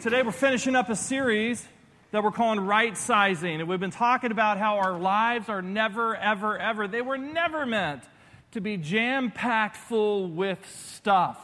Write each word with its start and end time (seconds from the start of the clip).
Today 0.00 0.22
we're 0.22 0.32
finishing 0.32 0.76
up 0.76 0.88
a 0.88 0.96
series 0.96 1.62
that 2.10 2.24
we're 2.24 2.30
calling 2.30 2.58
Right 2.60 2.96
Sizing. 2.96 3.60
And 3.60 3.68
we've 3.68 3.80
been 3.80 3.90
talking 3.90 4.30
about 4.32 4.56
how 4.56 4.78
our 4.78 4.98
lives 4.98 5.50
are 5.50 5.60
never, 5.60 6.16
ever, 6.16 6.56
ever, 6.56 6.88
they 6.88 7.02
were 7.02 7.18
never 7.18 7.66
meant 7.66 8.04
to 8.52 8.62
be 8.62 8.78
jam 8.78 9.30
packed 9.30 9.76
full 9.76 10.26
with 10.26 10.58
stuff, 10.70 11.38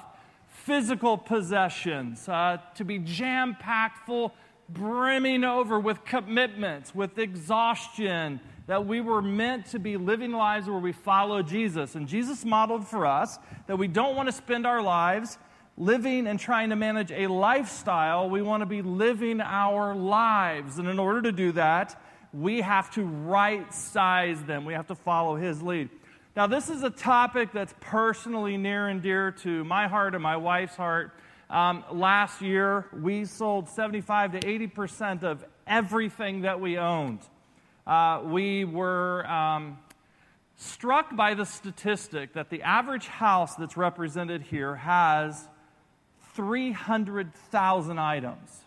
physical 0.49 1.19
possessions, 1.19 2.27
uh, 2.31 2.57
to 2.77 2.85
be 2.87 2.99
jam 2.99 3.59
packed 3.61 4.07
full, 4.07 4.33
brimming 4.71 5.45
over 5.45 5.79
with 5.79 6.07
commitments, 6.07 6.95
with 6.95 7.19
exhaustion, 7.19 8.41
that 8.69 8.87
we 8.87 9.03
were 9.03 9.21
meant 9.21 9.67
to 9.67 9.79
be 9.79 9.99
living 9.99 10.33
lives 10.33 10.67
where 10.67 10.79
we 10.79 10.93
follow 10.93 11.43
Jesus. 11.43 11.95
And 11.95 12.09
Jesus 12.09 12.43
modeled 12.43 12.87
for 12.87 13.05
us 13.05 13.39
that 13.67 13.77
we 13.77 13.87
don't 13.87 14.17
want 14.17 14.31
to 14.31 14.33
spend 14.33 14.67
our 14.67 14.81
lives 14.81 15.37
living 15.79 16.27
and 16.27 16.41
trying 16.41 16.71
to 16.71 16.77
manage 16.77 17.13
a 17.13 17.27
lifestyle. 17.27 18.31
We 18.31 18.43
want 18.43 18.63
to 18.63 18.67
be 18.67 18.83
living 18.83 19.41
our 19.41 19.95
lives. 19.95 20.79
And 20.79 20.89
in 20.89 20.99
order 20.99 21.23
to 21.23 21.33
do 21.33 21.53
that, 21.53 22.01
we 22.33 22.61
have 22.63 22.91
to 22.93 23.05
right 23.05 23.73
size 23.73 24.43
them. 24.45 24.65
We 24.65 24.75
have 24.75 24.87
to 24.89 24.95
follow 24.95 25.37
his 25.37 25.63
lead. 25.63 25.91
Now, 26.35 26.47
this 26.47 26.69
is 26.69 26.83
a 26.83 26.91
topic 26.91 27.51
that's 27.53 27.75
personally 27.81 28.57
near 28.57 28.89
and 28.89 29.03
dear 29.03 29.31
to 29.33 29.65
my 29.65 29.89
heart 29.89 30.15
and 30.15 30.23
my 30.23 30.37
wife's 30.37 30.77
heart. 30.77 31.13
Um, 31.49 31.85
last 31.93 32.43
year, 32.43 32.87
we 32.93 33.25
sold 33.25 33.69
75 33.69 34.33
to 34.33 34.41
80% 34.41 35.23
of 35.23 35.45
everything 35.67 36.43
that 36.43 36.61
we 36.61 36.77
owned. 36.77 37.21
Uh, 37.87 38.21
we 38.25 38.65
were 38.65 39.27
um, 39.27 39.79
struck 40.57 41.15
by 41.15 41.35
the 41.35 41.47
statistic 41.47 42.35
that 42.35 42.51
the 42.51 42.63
average 42.63 43.07
house 43.07 43.55
that's 43.55 43.77
represented 43.77 44.43
here 44.43 44.75
has 44.75 45.49
300,000 46.37 47.99
items. 47.99 48.61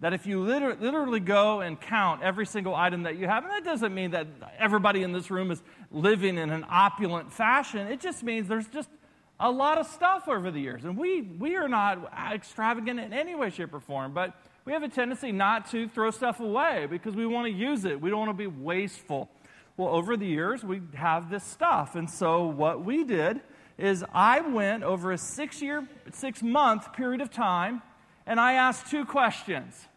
That 0.00 0.12
if 0.12 0.26
you 0.26 0.40
literally, 0.40 0.76
literally 0.80 1.20
go 1.20 1.60
and 1.60 1.80
count 1.80 2.22
every 2.22 2.44
single 2.44 2.74
item 2.74 3.04
that 3.04 3.16
you 3.16 3.28
have, 3.28 3.44
and 3.44 3.52
that 3.52 3.64
doesn't 3.64 3.94
mean 3.94 4.10
that 4.10 4.26
everybody 4.58 5.04
in 5.04 5.12
this 5.12 5.30
room 5.30 5.52
is 5.52 5.62
living 5.92 6.38
in 6.38 6.50
an 6.50 6.66
opulent 6.68 7.32
fashion, 7.32 7.86
it 7.86 8.00
just 8.00 8.24
means 8.24 8.48
there's 8.48 8.66
just 8.66 8.88
a 9.38 9.50
lot 9.50 9.78
of 9.78 9.86
stuff 9.86 10.28
over 10.28 10.50
the 10.50 10.60
years. 10.60 10.84
And 10.84 10.98
we, 10.98 11.22
we 11.22 11.56
are 11.56 11.68
not 11.68 12.12
extravagant 12.32 12.98
in 12.98 13.12
any 13.12 13.36
way, 13.36 13.50
shape, 13.50 13.72
or 13.72 13.80
form, 13.80 14.12
but 14.12 14.34
we 14.64 14.72
have 14.72 14.82
a 14.82 14.88
tendency 14.88 15.30
not 15.32 15.70
to 15.70 15.88
throw 15.88 16.10
stuff 16.10 16.40
away 16.40 16.86
because 16.90 17.14
we 17.14 17.26
want 17.26 17.46
to 17.46 17.52
use 17.52 17.84
it. 17.84 18.00
We 18.00 18.10
don't 18.10 18.20
want 18.20 18.30
to 18.30 18.34
be 18.34 18.46
wasteful. 18.46 19.30
Well, 19.76 19.88
over 19.88 20.16
the 20.16 20.26
years, 20.26 20.62
we 20.62 20.82
have 20.94 21.30
this 21.30 21.44
stuff. 21.44 21.94
And 21.96 22.08
so 22.08 22.44
what 22.44 22.84
we 22.84 23.04
did 23.04 23.40
is 23.78 24.04
I 24.12 24.40
went 24.40 24.82
over 24.82 25.12
a 25.12 25.18
six 25.18 25.62
year, 25.62 25.86
six 26.12 26.42
month 26.42 26.92
period 26.92 27.20
of 27.20 27.30
time, 27.30 27.82
and 28.26 28.38
I 28.40 28.54
asked 28.54 28.90
two 28.90 29.04
questions 29.04 29.88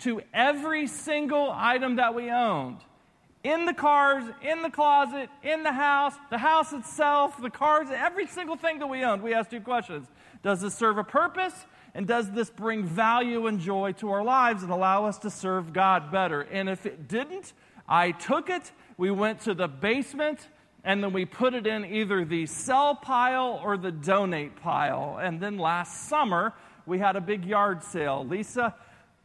to 0.00 0.20
every 0.32 0.86
single 0.86 1.50
item 1.52 1.96
that 1.96 2.14
we 2.14 2.30
owned 2.30 2.78
in 3.44 3.66
the 3.66 3.74
cars, 3.74 4.24
in 4.40 4.62
the 4.62 4.70
closet, 4.70 5.28
in 5.42 5.62
the 5.62 5.72
house, 5.72 6.14
the 6.30 6.38
house 6.38 6.72
itself, 6.72 7.40
the 7.40 7.50
cars, 7.50 7.88
every 7.90 8.26
single 8.26 8.56
thing 8.56 8.78
that 8.78 8.86
we 8.86 9.02
owned. 9.02 9.22
We 9.22 9.34
asked 9.34 9.50
two 9.50 9.60
questions 9.60 10.06
Does 10.42 10.60
this 10.60 10.74
serve 10.74 10.98
a 10.98 11.04
purpose? 11.04 11.54
And 11.94 12.06
does 12.06 12.30
this 12.30 12.48
bring 12.48 12.84
value 12.84 13.46
and 13.48 13.60
joy 13.60 13.92
to 13.92 14.10
our 14.12 14.24
lives 14.24 14.62
and 14.62 14.72
allow 14.72 15.04
us 15.04 15.18
to 15.18 15.30
serve 15.30 15.74
God 15.74 16.10
better? 16.10 16.40
And 16.40 16.70
if 16.70 16.86
it 16.86 17.06
didn't, 17.06 17.52
I 17.86 18.12
took 18.12 18.48
it. 18.48 18.72
We 18.96 19.10
went 19.10 19.40
to 19.42 19.52
the 19.52 19.68
basement 19.68 20.48
and 20.84 21.02
then 21.02 21.12
we 21.12 21.24
put 21.24 21.54
it 21.54 21.66
in 21.66 21.84
either 21.84 22.24
the 22.24 22.46
sell 22.46 22.94
pile 22.94 23.60
or 23.62 23.76
the 23.76 23.92
donate 23.92 24.56
pile. 24.56 25.18
And 25.20 25.40
then 25.40 25.58
last 25.58 26.08
summer, 26.08 26.54
we 26.86 26.98
had 26.98 27.14
a 27.14 27.20
big 27.20 27.44
yard 27.44 27.84
sale. 27.84 28.26
Lisa 28.26 28.74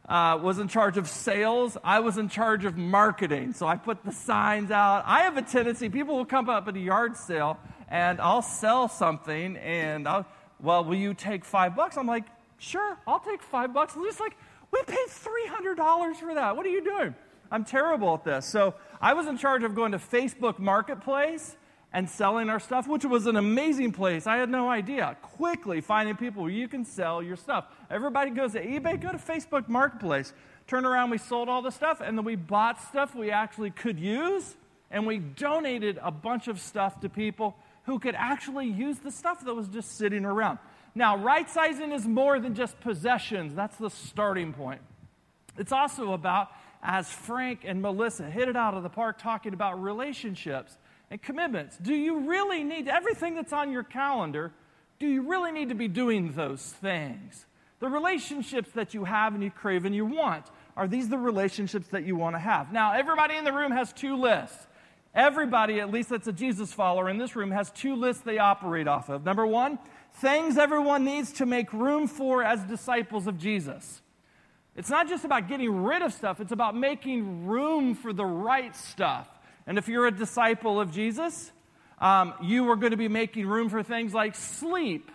uh, 0.08 0.38
was 0.40 0.58
in 0.58 0.68
charge 0.68 0.96
of 0.96 1.08
sales. 1.08 1.76
I 1.82 2.00
was 2.00 2.16
in 2.16 2.28
charge 2.28 2.64
of 2.64 2.76
marketing. 2.76 3.52
So 3.52 3.66
I 3.66 3.76
put 3.76 4.04
the 4.04 4.12
signs 4.12 4.70
out. 4.70 5.02
I 5.06 5.22
have 5.22 5.36
a 5.36 5.42
tendency, 5.42 5.88
people 5.88 6.16
will 6.16 6.24
come 6.24 6.48
up 6.48 6.68
at 6.68 6.76
a 6.76 6.80
yard 6.80 7.16
sale 7.16 7.58
and 7.88 8.20
I'll 8.20 8.42
sell 8.42 8.88
something 8.88 9.56
and 9.56 10.06
I'll, 10.06 10.26
well, 10.60 10.84
will 10.84 10.94
you 10.94 11.12
take 11.14 11.44
five 11.44 11.74
bucks? 11.74 11.96
I'm 11.96 12.06
like, 12.06 12.24
sure, 12.58 12.98
I'll 13.06 13.20
take 13.20 13.42
five 13.42 13.74
bucks. 13.74 13.96
Lisa's 13.96 14.20
like, 14.20 14.36
we 14.70 14.82
paid 14.86 15.08
$300 15.08 16.16
for 16.16 16.34
that. 16.34 16.56
What 16.56 16.66
are 16.66 16.70
you 16.70 16.84
doing? 16.84 17.14
I'm 17.50 17.64
terrible 17.64 18.14
at 18.14 18.24
this. 18.24 18.46
So 18.46 18.74
I 19.00 19.14
was 19.14 19.26
in 19.26 19.38
charge 19.38 19.62
of 19.62 19.74
going 19.74 19.92
to 19.92 19.98
Facebook 19.98 20.58
Marketplace 20.58 21.56
and 21.92 22.08
selling 22.08 22.50
our 22.50 22.60
stuff, 22.60 22.86
which 22.86 23.04
was 23.04 23.26
an 23.26 23.36
amazing 23.36 23.92
place. 23.92 24.26
I 24.26 24.36
had 24.36 24.50
no 24.50 24.68
idea. 24.68 25.16
Quickly 25.22 25.80
finding 25.80 26.16
people 26.16 26.42
where 26.42 26.52
you 26.52 26.68
can 26.68 26.84
sell 26.84 27.22
your 27.22 27.36
stuff. 27.36 27.66
Everybody 27.90 28.30
goes 28.30 28.52
to 28.52 28.64
eBay, 28.64 29.00
go 29.00 29.10
to 29.10 29.18
Facebook 29.18 29.68
Marketplace. 29.68 30.32
Turn 30.66 30.84
around, 30.84 31.10
we 31.10 31.18
sold 31.18 31.48
all 31.48 31.62
the 31.62 31.70
stuff, 31.70 32.02
and 32.02 32.18
then 32.18 32.24
we 32.24 32.36
bought 32.36 32.82
stuff 32.82 33.14
we 33.14 33.30
actually 33.30 33.70
could 33.70 33.98
use, 33.98 34.54
and 34.90 35.06
we 35.06 35.18
donated 35.18 35.98
a 36.02 36.10
bunch 36.10 36.46
of 36.46 36.60
stuff 36.60 37.00
to 37.00 37.08
people 37.08 37.56
who 37.84 37.98
could 37.98 38.14
actually 38.14 38.66
use 38.66 38.98
the 38.98 39.10
stuff 39.10 39.42
that 39.46 39.54
was 39.54 39.66
just 39.68 39.96
sitting 39.96 40.26
around. 40.26 40.58
Now, 40.94 41.16
right 41.16 41.48
sizing 41.48 41.92
is 41.92 42.06
more 42.06 42.38
than 42.38 42.54
just 42.54 42.78
possessions, 42.80 43.54
that's 43.54 43.76
the 43.76 43.88
starting 43.88 44.52
point. 44.52 44.82
It's 45.56 45.72
also 45.72 46.12
about 46.12 46.50
as 46.82 47.08
Frank 47.08 47.60
and 47.64 47.82
Melissa 47.82 48.30
hit 48.30 48.48
it 48.48 48.56
out 48.56 48.74
of 48.74 48.82
the 48.82 48.88
park 48.88 49.18
talking 49.18 49.54
about 49.54 49.82
relationships 49.82 50.76
and 51.10 51.20
commitments. 51.20 51.76
Do 51.76 51.94
you 51.94 52.28
really 52.28 52.64
need 52.64 52.88
everything 52.88 53.34
that's 53.34 53.52
on 53.52 53.72
your 53.72 53.82
calendar? 53.82 54.52
Do 54.98 55.06
you 55.06 55.22
really 55.22 55.52
need 55.52 55.68
to 55.70 55.74
be 55.74 55.88
doing 55.88 56.32
those 56.32 56.62
things? 56.62 57.46
The 57.80 57.88
relationships 57.88 58.70
that 58.72 58.94
you 58.94 59.04
have 59.04 59.34
and 59.34 59.42
you 59.42 59.50
crave 59.50 59.84
and 59.84 59.94
you 59.94 60.04
want, 60.04 60.46
are 60.76 60.88
these 60.88 61.08
the 61.08 61.18
relationships 61.18 61.88
that 61.88 62.04
you 62.04 62.16
want 62.16 62.34
to 62.34 62.40
have? 62.40 62.72
Now, 62.72 62.92
everybody 62.92 63.36
in 63.36 63.44
the 63.44 63.52
room 63.52 63.72
has 63.72 63.92
two 63.92 64.16
lists. 64.16 64.66
Everybody, 65.14 65.80
at 65.80 65.90
least 65.90 66.10
that's 66.10 66.26
a 66.26 66.32
Jesus 66.32 66.72
follower 66.72 67.08
in 67.08 67.18
this 67.18 67.34
room, 67.34 67.50
has 67.50 67.70
two 67.70 67.94
lists 67.94 68.22
they 68.22 68.38
operate 68.38 68.86
off 68.86 69.08
of. 69.08 69.24
Number 69.24 69.46
one, 69.46 69.78
things 70.14 70.58
everyone 70.58 71.04
needs 71.04 71.32
to 71.34 71.46
make 71.46 71.72
room 71.72 72.06
for 72.06 72.42
as 72.42 72.62
disciples 72.64 73.26
of 73.26 73.38
Jesus. 73.38 74.02
It's 74.78 74.90
not 74.90 75.08
just 75.08 75.24
about 75.24 75.48
getting 75.48 75.82
rid 75.82 76.02
of 76.02 76.12
stuff, 76.12 76.40
it's 76.40 76.52
about 76.52 76.76
making 76.76 77.46
room 77.46 77.96
for 77.96 78.12
the 78.12 78.24
right 78.24 78.74
stuff. 78.76 79.28
And 79.66 79.76
if 79.76 79.88
you're 79.88 80.06
a 80.06 80.12
disciple 80.12 80.80
of 80.80 80.92
Jesus, 80.92 81.50
um, 82.00 82.32
you 82.40 82.70
are 82.70 82.76
going 82.76 82.92
to 82.92 82.96
be 82.96 83.08
making 83.08 83.48
room 83.48 83.68
for 83.68 83.82
things 83.82 84.14
like 84.14 84.36
sleep. 84.36 85.10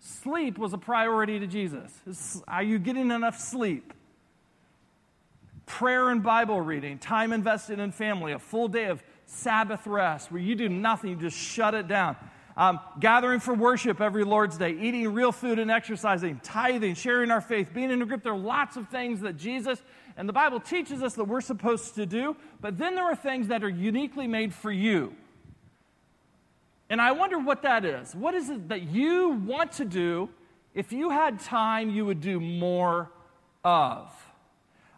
Sleep 0.00 0.58
was 0.58 0.74
a 0.74 0.78
priority 0.78 1.40
to 1.40 1.46
Jesus. 1.46 2.42
Are 2.46 2.62
you 2.62 2.78
getting 2.78 3.10
enough 3.10 3.38
sleep? 3.38 3.94
Prayer 5.64 6.10
and 6.10 6.22
Bible 6.22 6.60
reading, 6.60 6.98
time 6.98 7.32
invested 7.32 7.78
in 7.78 7.90
family, 7.90 8.32
a 8.32 8.38
full 8.38 8.68
day 8.68 8.84
of 8.84 9.02
Sabbath 9.24 9.86
rest 9.86 10.30
where 10.30 10.42
you 10.42 10.54
do 10.54 10.68
nothing, 10.68 11.10
you 11.10 11.16
just 11.16 11.38
shut 11.38 11.72
it 11.72 11.88
down 11.88 12.16
um, 12.58 12.80
gathering 12.98 13.38
for 13.38 13.54
worship 13.54 14.00
every 14.00 14.24
Lord's 14.24 14.58
Day, 14.58 14.72
eating 14.72 15.14
real 15.14 15.30
food 15.30 15.60
and 15.60 15.70
exercising, 15.70 16.40
tithing, 16.42 16.96
sharing 16.96 17.30
our 17.30 17.40
faith, 17.40 17.68
being 17.72 17.92
in 17.92 18.02
a 18.02 18.04
group. 18.04 18.24
There 18.24 18.32
are 18.32 18.38
lots 18.38 18.76
of 18.76 18.88
things 18.88 19.20
that 19.20 19.36
Jesus 19.36 19.80
and 20.16 20.28
the 20.28 20.32
Bible 20.32 20.58
teaches 20.58 21.00
us 21.00 21.14
that 21.14 21.24
we're 21.24 21.40
supposed 21.40 21.94
to 21.94 22.04
do, 22.04 22.36
but 22.60 22.76
then 22.76 22.96
there 22.96 23.04
are 23.04 23.14
things 23.14 23.46
that 23.46 23.62
are 23.62 23.68
uniquely 23.68 24.26
made 24.26 24.52
for 24.52 24.72
you. 24.72 25.14
And 26.90 27.00
I 27.00 27.12
wonder 27.12 27.38
what 27.38 27.62
that 27.62 27.84
is. 27.84 28.12
What 28.16 28.34
is 28.34 28.50
it 28.50 28.68
that 28.70 28.82
you 28.82 29.28
want 29.46 29.72
to 29.72 29.84
do 29.84 30.28
if 30.74 30.90
you 30.92 31.10
had 31.10 31.38
time 31.38 31.90
you 31.90 32.06
would 32.06 32.20
do 32.20 32.40
more 32.40 33.08
of? 33.62 34.10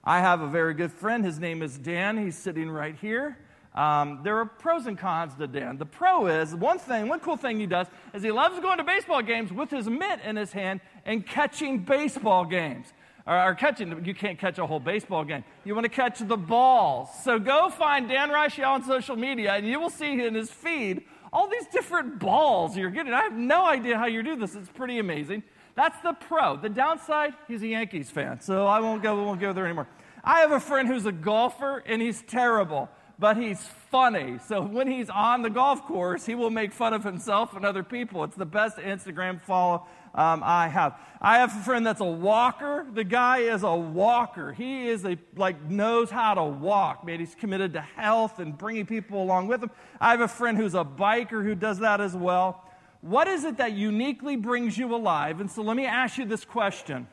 I 0.03 0.21
have 0.21 0.41
a 0.41 0.49
very 0.49 0.73
good 0.73 0.93
friend. 0.93 1.23
His 1.23 1.39
name 1.39 1.61
is 1.61 1.77
Dan. 1.77 2.17
He's 2.17 2.39
sitting 2.39 2.71
right 2.71 2.97
here. 2.99 3.37
Um, 3.75 4.21
there 4.25 4.37
are 4.39 4.47
pros 4.47 4.87
and 4.87 4.99
cons 4.99 5.35
to 5.37 5.47
Dan. 5.47 5.79
The 5.79 5.87
pro 5.87 6.27
is 6.27 6.55
one 6.55 6.79
thing, 6.79 7.07
one 7.07 7.21
cool 7.21 7.37
thing 7.37 7.61
he 7.61 7.67
does 7.67 7.87
is 8.13 8.23
he 8.23 8.33
loves 8.33 8.59
going 8.61 8.79
to 8.79 8.85
baseball 8.85 9.23
games 9.23 9.53
with 9.53 9.71
his 9.71 9.89
mitt 9.89 10.21
in 10.25 10.37
his 10.37 10.53
hand 10.53 10.81
and 11.05 11.25
catching 11.25 11.79
baseball 11.79 12.45
games. 12.45 12.93
Or, 13.27 13.51
or 13.51 13.55
catching, 13.55 14.05
you 14.05 14.15
can't 14.15 14.39
catch 14.39 14.59
a 14.59 14.67
whole 14.67 14.81
baseball 14.81 15.25
game. 15.25 15.45
You 15.65 15.75
want 15.75 15.85
to 15.85 15.91
catch 15.91 16.19
the 16.19 16.37
balls. 16.37 17.11
So 17.23 17.39
go 17.39 17.71
find 17.71 18.09
Dan 18.09 18.31
Reichel 18.31 18.67
on 18.67 18.83
social 18.83 19.15
media 19.15 19.53
and 19.53 19.67
you 19.67 19.79
will 19.79 19.91
see 19.91 20.21
in 20.21 20.35
his 20.35 20.51
feed 20.51 21.05
all 21.33 21.49
these 21.49 21.67
different 21.67 22.19
balls 22.19 22.77
you're 22.77 22.91
getting. 22.91 23.13
I 23.13 23.23
have 23.23 23.37
no 23.37 23.65
idea 23.65 23.97
how 23.97 24.07
you 24.07 24.25
do 24.25 24.35
this. 24.35 24.57
It's 24.57 24.71
pretty 24.71 24.99
amazing. 24.99 25.45
That's 25.77 26.01
the 26.03 26.13
pro. 26.13 26.57
The 26.57 26.69
downside, 26.69 27.35
he's 27.47 27.63
a 27.63 27.69
Yankees 27.69 28.11
fan, 28.11 28.41
so 28.41 28.67
I 28.67 28.81
won't 28.81 29.01
go, 29.01 29.23
won't 29.23 29.41
go 29.41 29.53
there 29.53 29.65
anymore. 29.65 29.87
I 30.25 30.41
have 30.41 30.51
a 30.51 30.61
friend 30.61 30.89
who's 30.89 31.07
a 31.07 31.13
golfer 31.13 31.85
and 31.87 32.03
he's 32.03 32.23
terrible 32.23 32.91
but 33.21 33.37
he's 33.37 33.61
funny. 33.91 34.39
So 34.49 34.63
when 34.63 34.89
he's 34.89 35.11
on 35.11 35.43
the 35.43 35.51
golf 35.51 35.85
course, 35.85 36.25
he 36.25 36.35
will 36.35 36.49
make 36.49 36.73
fun 36.73 36.95
of 36.95 37.05
himself 37.05 37.55
and 37.55 37.67
other 37.67 37.83
people. 37.83 38.25
It's 38.25 38.35
the 38.35 38.47
best 38.47 38.79
Instagram 38.79 39.43
follow 39.43 39.87
um, 40.15 40.43
I 40.45 40.69
have. 40.69 40.99
I 41.21 41.39
have 41.39 41.55
a 41.55 41.61
friend 41.61 41.87
that's 41.87 42.01
a 42.01 42.05
walker. 42.05 42.87
The 42.93 43.05
guy 43.05 43.39
is 43.39 43.63
a 43.63 43.77
walker. 43.77 44.53
He 44.53 44.89
is 44.89 45.05
a 45.05 45.19
like 45.37 45.63
knows 45.63 46.11
how 46.11 46.35
to 46.35 46.43
walk. 46.43 47.05
Man, 47.05 47.21
he's 47.21 47.35
committed 47.35 47.75
to 47.75 47.81
health 47.81 48.41
and 48.41 48.57
bringing 48.57 48.87
people 48.87 49.23
along 49.23 49.47
with 49.47 49.63
him. 49.63 49.71
I 50.01 50.11
have 50.13 50.21
a 50.21 50.29
friend 50.29 50.57
who's 50.57 50.75
a 50.75 50.85
biker 50.85 51.45
who 51.45 51.55
does 51.55 51.79
that 51.81 52.01
as 52.01 52.17
well. 52.17 52.65
What 53.03 53.29
is 53.29 53.45
it 53.45 53.59
that 53.59 53.73
uniquely 53.73 54.37
brings 54.37 54.77
you 54.77 54.95
alive? 54.95 55.41
And 55.41 55.51
so 55.51 55.63
let 55.63 55.77
me 55.77 55.87
ask 55.87 56.19
you 56.19 56.25
this 56.25 56.45
question. 56.45 57.07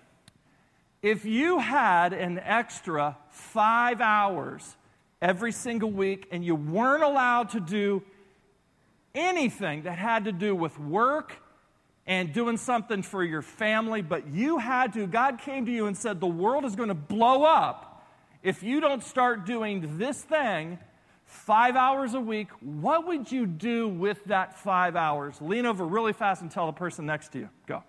If 1.04 1.26
you 1.26 1.60
had 1.60 2.14
an 2.14 2.40
extra 2.40 3.18
five 3.30 4.02
hours 4.02 4.76
every 5.22 5.52
single 5.52 5.92
week 5.92 6.28
and 6.32 6.44
you 6.44 6.56
weren't 6.56 7.04
allowed 7.04 7.50
to 7.50 7.60
do 7.60 8.04
anything 9.16 9.84
that 9.84 9.98
had 9.98 10.26
to 10.26 10.32
do 10.32 10.56
with 10.56 10.80
work 10.80 11.36
and 12.06 12.32
doing 12.34 12.56
something 12.56 13.02
for 13.02 13.24
your 13.24 13.42
family, 13.42 14.02
but 14.02 14.28
you 14.28 14.60
had 14.60 14.94
to, 14.94 15.06
God 15.08 15.40
came 15.40 15.66
to 15.66 15.72
you 15.72 15.88
and 15.88 15.98
said, 15.98 16.22
The 16.22 16.28
world 16.28 16.64
is 16.64 16.76
going 16.76 16.90
to 16.90 16.96
blow 16.96 17.44
up 17.44 18.08
if 18.44 18.64
you 18.64 18.80
don't 18.80 19.04
start 19.04 19.46
doing 19.46 19.98
this 19.98 20.22
thing 20.22 20.80
five 21.26 21.76
hours 21.76 22.14
a 22.14 22.20
week. 22.20 22.48
What 22.62 23.06
would 23.08 23.30
you 23.30 23.46
do 23.46 23.90
with 23.90 24.24
that 24.26 24.58
five 24.58 24.96
hours? 24.96 25.36
Lean 25.42 25.66
over 25.66 25.86
really 25.86 26.14
fast 26.14 26.42
and 26.42 26.50
tell 26.50 26.66
the 26.68 26.72
person 26.72 27.06
next 27.06 27.34
to 27.34 27.40
you. 27.40 27.50
Go. 27.68 27.84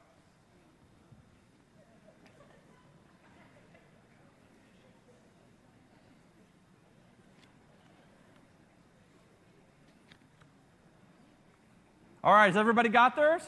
All 12.23 12.33
right, 12.33 12.47
has 12.47 12.57
everybody 12.57 12.89
got 12.89 13.15
theirs? 13.15 13.43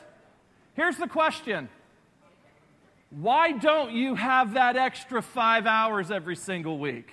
Here's 0.75 0.97
the 0.97 1.09
question 1.09 1.69
Why 3.11 3.53
don't 3.53 3.93
you 3.93 4.15
have 4.15 4.55
that 4.55 4.77
extra 4.77 5.23
five 5.23 5.67
hours 5.67 6.11
every 6.11 6.37
single 6.37 6.79
week? 6.79 7.13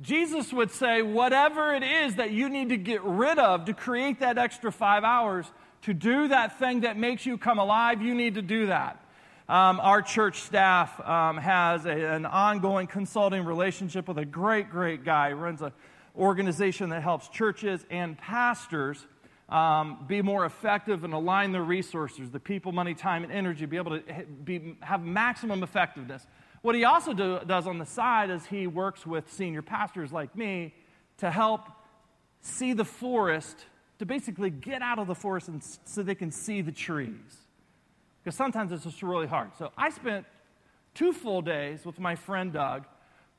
Jesus 0.00 0.52
would 0.52 0.72
say, 0.72 1.00
whatever 1.00 1.74
it 1.74 1.84
is 1.84 2.16
that 2.16 2.32
you 2.32 2.48
need 2.48 2.70
to 2.70 2.76
get 2.76 3.02
rid 3.04 3.38
of 3.38 3.66
to 3.66 3.72
create 3.72 4.18
that 4.18 4.36
extra 4.36 4.72
five 4.72 5.04
hours, 5.04 5.46
to 5.82 5.94
do 5.94 6.28
that 6.28 6.58
thing 6.58 6.80
that 6.80 6.96
makes 6.96 7.24
you 7.24 7.38
come 7.38 7.60
alive, 7.60 8.02
you 8.02 8.14
need 8.14 8.34
to 8.34 8.42
do 8.42 8.66
that. 8.66 8.98
Um, 9.48 9.78
our 9.80 10.02
church 10.02 10.40
staff 10.40 10.98
um, 11.06 11.36
has 11.36 11.84
a, 11.84 11.90
an 11.90 12.26
ongoing 12.26 12.88
consulting 12.88 13.44
relationship 13.44 14.08
with 14.08 14.18
a 14.18 14.24
great, 14.24 14.70
great 14.70 15.04
guy. 15.04 15.28
He 15.28 15.34
runs 15.34 15.62
an 15.62 15.72
organization 16.16 16.90
that 16.90 17.02
helps 17.02 17.28
churches 17.28 17.84
and 17.90 18.18
pastors 18.18 19.06
um, 19.48 20.04
be 20.06 20.22
more 20.22 20.46
effective 20.46 21.04
and 21.04 21.12
align 21.12 21.52
their 21.52 21.62
resources, 21.62 22.30
the 22.30 22.40
people, 22.40 22.72
money, 22.72 22.94
time, 22.94 23.22
and 23.22 23.32
energy, 23.32 23.66
be 23.66 23.76
able 23.76 23.98
to 23.98 24.24
be, 24.44 24.76
have 24.80 25.02
maximum 25.02 25.62
effectiveness. 25.62 26.26
What 26.62 26.74
he 26.74 26.84
also 26.84 27.12
do, 27.12 27.40
does 27.46 27.66
on 27.66 27.78
the 27.78 27.86
side 27.86 28.30
is 28.30 28.46
he 28.46 28.66
works 28.66 29.04
with 29.06 29.30
senior 29.30 29.62
pastors 29.62 30.12
like 30.12 30.36
me 30.36 30.74
to 31.18 31.30
help 31.30 31.62
see 32.40 32.72
the 32.72 32.84
forest, 32.84 33.66
to 33.98 34.06
basically 34.06 34.50
get 34.50 34.80
out 34.80 34.98
of 34.98 35.06
the 35.06 35.14
forest 35.14 35.48
and, 35.48 35.62
so 35.84 36.02
they 36.02 36.14
can 36.14 36.30
see 36.30 36.62
the 36.62 36.72
trees. 36.72 37.36
Because 38.22 38.36
sometimes 38.36 38.72
it's 38.72 38.84
just 38.84 39.02
really 39.02 39.26
hard. 39.26 39.50
So 39.58 39.72
I 39.76 39.90
spent 39.90 40.24
two 40.94 41.12
full 41.12 41.42
days 41.42 41.84
with 41.84 41.98
my 41.98 42.14
friend 42.14 42.52
Doug 42.52 42.84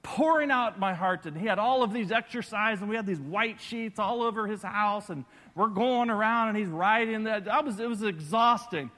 pouring 0.04 0.52
out 0.52 0.80
my 0.80 0.94
heart. 0.94 1.26
And 1.26 1.38
he 1.38 1.48
had 1.48 1.58
all 1.58 1.82
of 1.82 1.94
these 1.94 2.12
exercises, 2.12 2.82
and 2.82 2.90
we 2.90 2.96
had 2.96 3.06
these 3.06 3.20
white 3.20 3.60
sheets 3.60 3.98
all 3.98 4.22
over 4.22 4.46
his 4.46 4.62
house, 4.62 5.10
and 5.10 5.26
we're 5.56 5.68
going 5.68 6.10
around, 6.10 6.50
and 6.50 6.58
he's 6.58 6.68
writing 6.68 7.24
that. 7.24 7.48
I 7.48 7.62
was, 7.62 7.80
it 7.80 7.90
was 7.90 8.04
exhausting. 8.04 8.92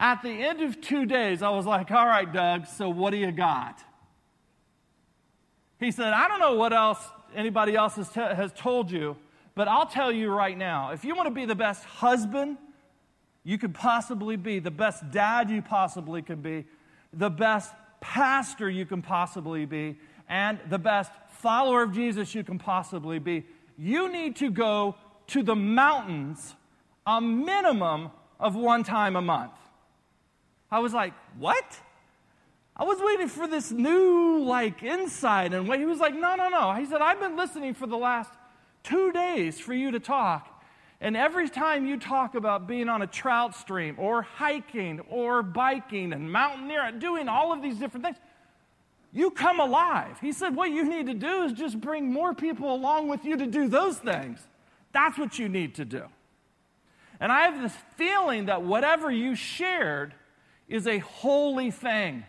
At 0.00 0.22
the 0.22 0.30
end 0.30 0.60
of 0.60 0.80
two 0.80 1.06
days, 1.06 1.42
I 1.42 1.50
was 1.50 1.64
like, 1.64 1.90
All 1.90 2.06
right, 2.06 2.30
Doug, 2.30 2.66
so 2.66 2.88
what 2.88 3.10
do 3.10 3.16
you 3.16 3.32
got? 3.32 3.82
He 5.80 5.92
said, 5.92 6.12
I 6.12 6.28
don't 6.28 6.40
know 6.40 6.54
what 6.54 6.72
else 6.72 6.98
anybody 7.34 7.76
else 7.76 7.94
has, 7.96 8.08
t- 8.08 8.20
has 8.20 8.52
told 8.52 8.90
you, 8.90 9.16
but 9.54 9.68
I'll 9.68 9.86
tell 9.86 10.10
you 10.10 10.30
right 10.30 10.56
now 10.56 10.90
if 10.90 11.04
you 11.04 11.14
want 11.14 11.28
to 11.28 11.34
be 11.34 11.44
the 11.44 11.54
best 11.54 11.84
husband 11.84 12.58
you 13.44 13.58
could 13.58 13.74
possibly 13.74 14.36
be, 14.36 14.58
the 14.58 14.70
best 14.70 15.10
dad 15.10 15.50
you 15.50 15.62
possibly 15.62 16.20
could 16.20 16.42
be, 16.42 16.66
the 17.12 17.30
best 17.30 17.72
pastor 18.00 18.68
you 18.68 18.84
can 18.84 19.02
possibly 19.02 19.64
be, 19.64 19.96
and 20.28 20.58
the 20.68 20.78
best 20.78 21.12
follower 21.28 21.82
of 21.82 21.92
Jesus 21.92 22.34
you 22.34 22.44
can 22.44 22.58
possibly 22.58 23.18
be, 23.18 23.44
you 23.78 24.10
need 24.10 24.36
to 24.36 24.50
go 24.50 24.96
to 25.28 25.42
the 25.42 25.56
mountains 25.56 26.54
a 27.06 27.20
minimum 27.20 28.10
of 28.38 28.54
one 28.54 28.84
time 28.84 29.16
a 29.16 29.22
month. 29.22 29.52
I 30.70 30.80
was 30.80 30.92
like, 30.92 31.14
what? 31.38 31.64
I 32.76 32.84
was 32.84 32.98
waiting 33.00 33.28
for 33.28 33.48
this 33.48 33.72
new 33.72 34.44
like 34.44 34.82
insight 34.82 35.52
and 35.52 35.72
he 35.74 35.84
was 35.84 35.98
like, 35.98 36.14
no, 36.14 36.36
no, 36.36 36.48
no. 36.48 36.72
He 36.74 36.84
said, 36.86 37.00
I've 37.00 37.18
been 37.18 37.36
listening 37.36 37.74
for 37.74 37.86
the 37.86 37.96
last 37.96 38.30
two 38.84 39.10
days 39.12 39.58
for 39.58 39.74
you 39.74 39.90
to 39.92 40.00
talk. 40.00 40.54
And 41.00 41.16
every 41.16 41.48
time 41.48 41.86
you 41.86 41.96
talk 41.96 42.34
about 42.34 42.66
being 42.66 42.88
on 42.88 43.02
a 43.02 43.06
trout 43.06 43.54
stream 43.54 43.94
or 43.98 44.22
hiking 44.22 45.00
or 45.08 45.42
biking 45.42 46.12
and 46.12 46.30
mountaineering, 46.30 46.98
doing 46.98 47.28
all 47.28 47.52
of 47.52 47.62
these 47.62 47.78
different 47.78 48.04
things, 48.04 48.18
you 49.12 49.30
come 49.30 49.58
alive. 49.60 50.18
He 50.20 50.32
said, 50.32 50.54
What 50.54 50.70
you 50.70 50.88
need 50.88 51.06
to 51.06 51.14
do 51.14 51.44
is 51.44 51.52
just 51.52 51.80
bring 51.80 52.12
more 52.12 52.34
people 52.34 52.74
along 52.74 53.08
with 53.08 53.24
you 53.24 53.36
to 53.36 53.46
do 53.46 53.68
those 53.68 53.96
things. 53.98 54.40
That's 54.92 55.18
what 55.18 55.38
you 55.38 55.48
need 55.48 55.76
to 55.76 55.84
do. 55.84 56.04
And 57.20 57.32
I 57.32 57.42
have 57.42 57.60
this 57.60 57.74
feeling 57.96 58.46
that 58.46 58.62
whatever 58.62 59.10
you 59.10 59.34
shared 59.34 60.14
is 60.68 60.86
a 60.86 60.98
holy 60.98 61.70
thing. 61.70 62.24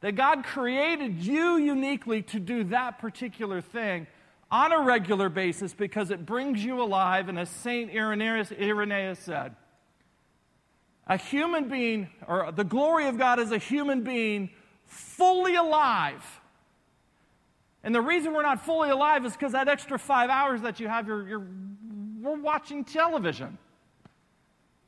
That 0.00 0.16
God 0.16 0.44
created 0.44 1.22
you 1.22 1.56
uniquely 1.58 2.22
to 2.22 2.40
do 2.40 2.64
that 2.64 2.98
particular 2.98 3.60
thing 3.60 4.08
on 4.50 4.72
a 4.72 4.80
regular 4.80 5.28
basis 5.28 5.72
because 5.72 6.10
it 6.10 6.26
brings 6.26 6.64
you 6.64 6.82
alive. 6.82 7.28
And 7.28 7.38
as 7.38 7.48
St. 7.48 7.90
Irenaeus, 7.94 8.50
Irenaeus 8.52 9.20
said, 9.20 9.54
a 11.06 11.16
human 11.16 11.68
being, 11.68 12.08
or 12.26 12.52
the 12.52 12.64
glory 12.64 13.08
of 13.08 13.18
God 13.18 13.38
is 13.38 13.52
a 13.52 13.58
human 13.58 14.02
being 14.02 14.50
fully 14.92 15.56
alive. 15.56 16.22
And 17.82 17.94
the 17.94 18.00
reason 18.00 18.32
we're 18.32 18.42
not 18.42 18.64
fully 18.64 18.90
alive 18.90 19.24
is 19.24 19.32
because 19.32 19.52
that 19.52 19.68
extra 19.68 19.98
five 19.98 20.30
hours 20.30 20.62
that 20.62 20.78
you 20.78 20.86
have, 20.86 21.08
you're, 21.08 21.26
you're, 21.26 21.46
we're 22.20 22.40
watching 22.40 22.84
television. 22.84 23.58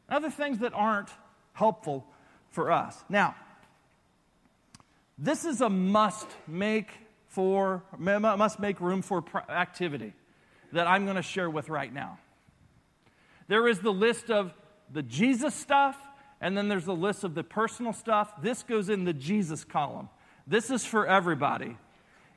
Other 0.08 0.30
things 0.30 0.58
that 0.58 0.72
aren't 0.74 1.08
helpful 1.54 2.06
for 2.50 2.70
us. 2.70 3.02
Now, 3.08 3.34
this 5.18 5.44
is 5.44 5.60
a 5.60 5.70
must 5.70 6.28
make 6.46 6.88
for 7.28 7.82
must 7.98 8.60
make 8.60 8.80
room 8.80 9.02
for 9.02 9.24
activity 9.48 10.12
that 10.72 10.86
I'm 10.86 11.04
going 11.04 11.16
to 11.16 11.22
share 11.22 11.50
with 11.50 11.68
right 11.68 11.92
now. 11.92 12.18
There 13.48 13.66
is 13.66 13.80
the 13.80 13.92
list 13.92 14.30
of 14.30 14.52
the 14.92 15.02
Jesus 15.02 15.54
stuff 15.54 15.96
and 16.44 16.58
then 16.58 16.68
there's 16.68 16.88
a 16.88 16.92
list 16.92 17.24
of 17.24 17.34
the 17.34 17.42
personal 17.42 17.94
stuff. 17.94 18.30
This 18.42 18.62
goes 18.62 18.90
in 18.90 19.04
the 19.04 19.14
Jesus 19.14 19.64
column. 19.64 20.10
This 20.46 20.70
is 20.70 20.84
for 20.84 21.06
everybody. 21.06 21.78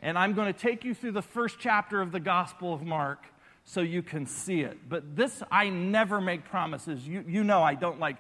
And 0.02 0.18
I'm 0.18 0.32
going 0.32 0.52
to 0.52 0.58
take 0.58 0.86
you 0.86 0.94
through 0.94 1.12
the 1.12 1.22
first 1.22 1.58
chapter 1.60 2.00
of 2.00 2.14
the 2.14 2.22
Gospel 2.22 2.74
of 2.74 2.84
Mark 2.84 3.26
so 3.66 3.82
you 3.82 4.02
can 4.02 4.26
see 4.26 4.62
it. 4.62 4.78
But 4.88 5.18
this, 5.18 5.44
I 5.52 5.68
never 5.68 6.22
make 6.22 6.46
promises. 6.46 7.06
You, 7.06 7.26
you 7.28 7.44
know, 7.44 7.62
I 7.62 7.76
don't 7.76 8.00
like, 8.00 8.16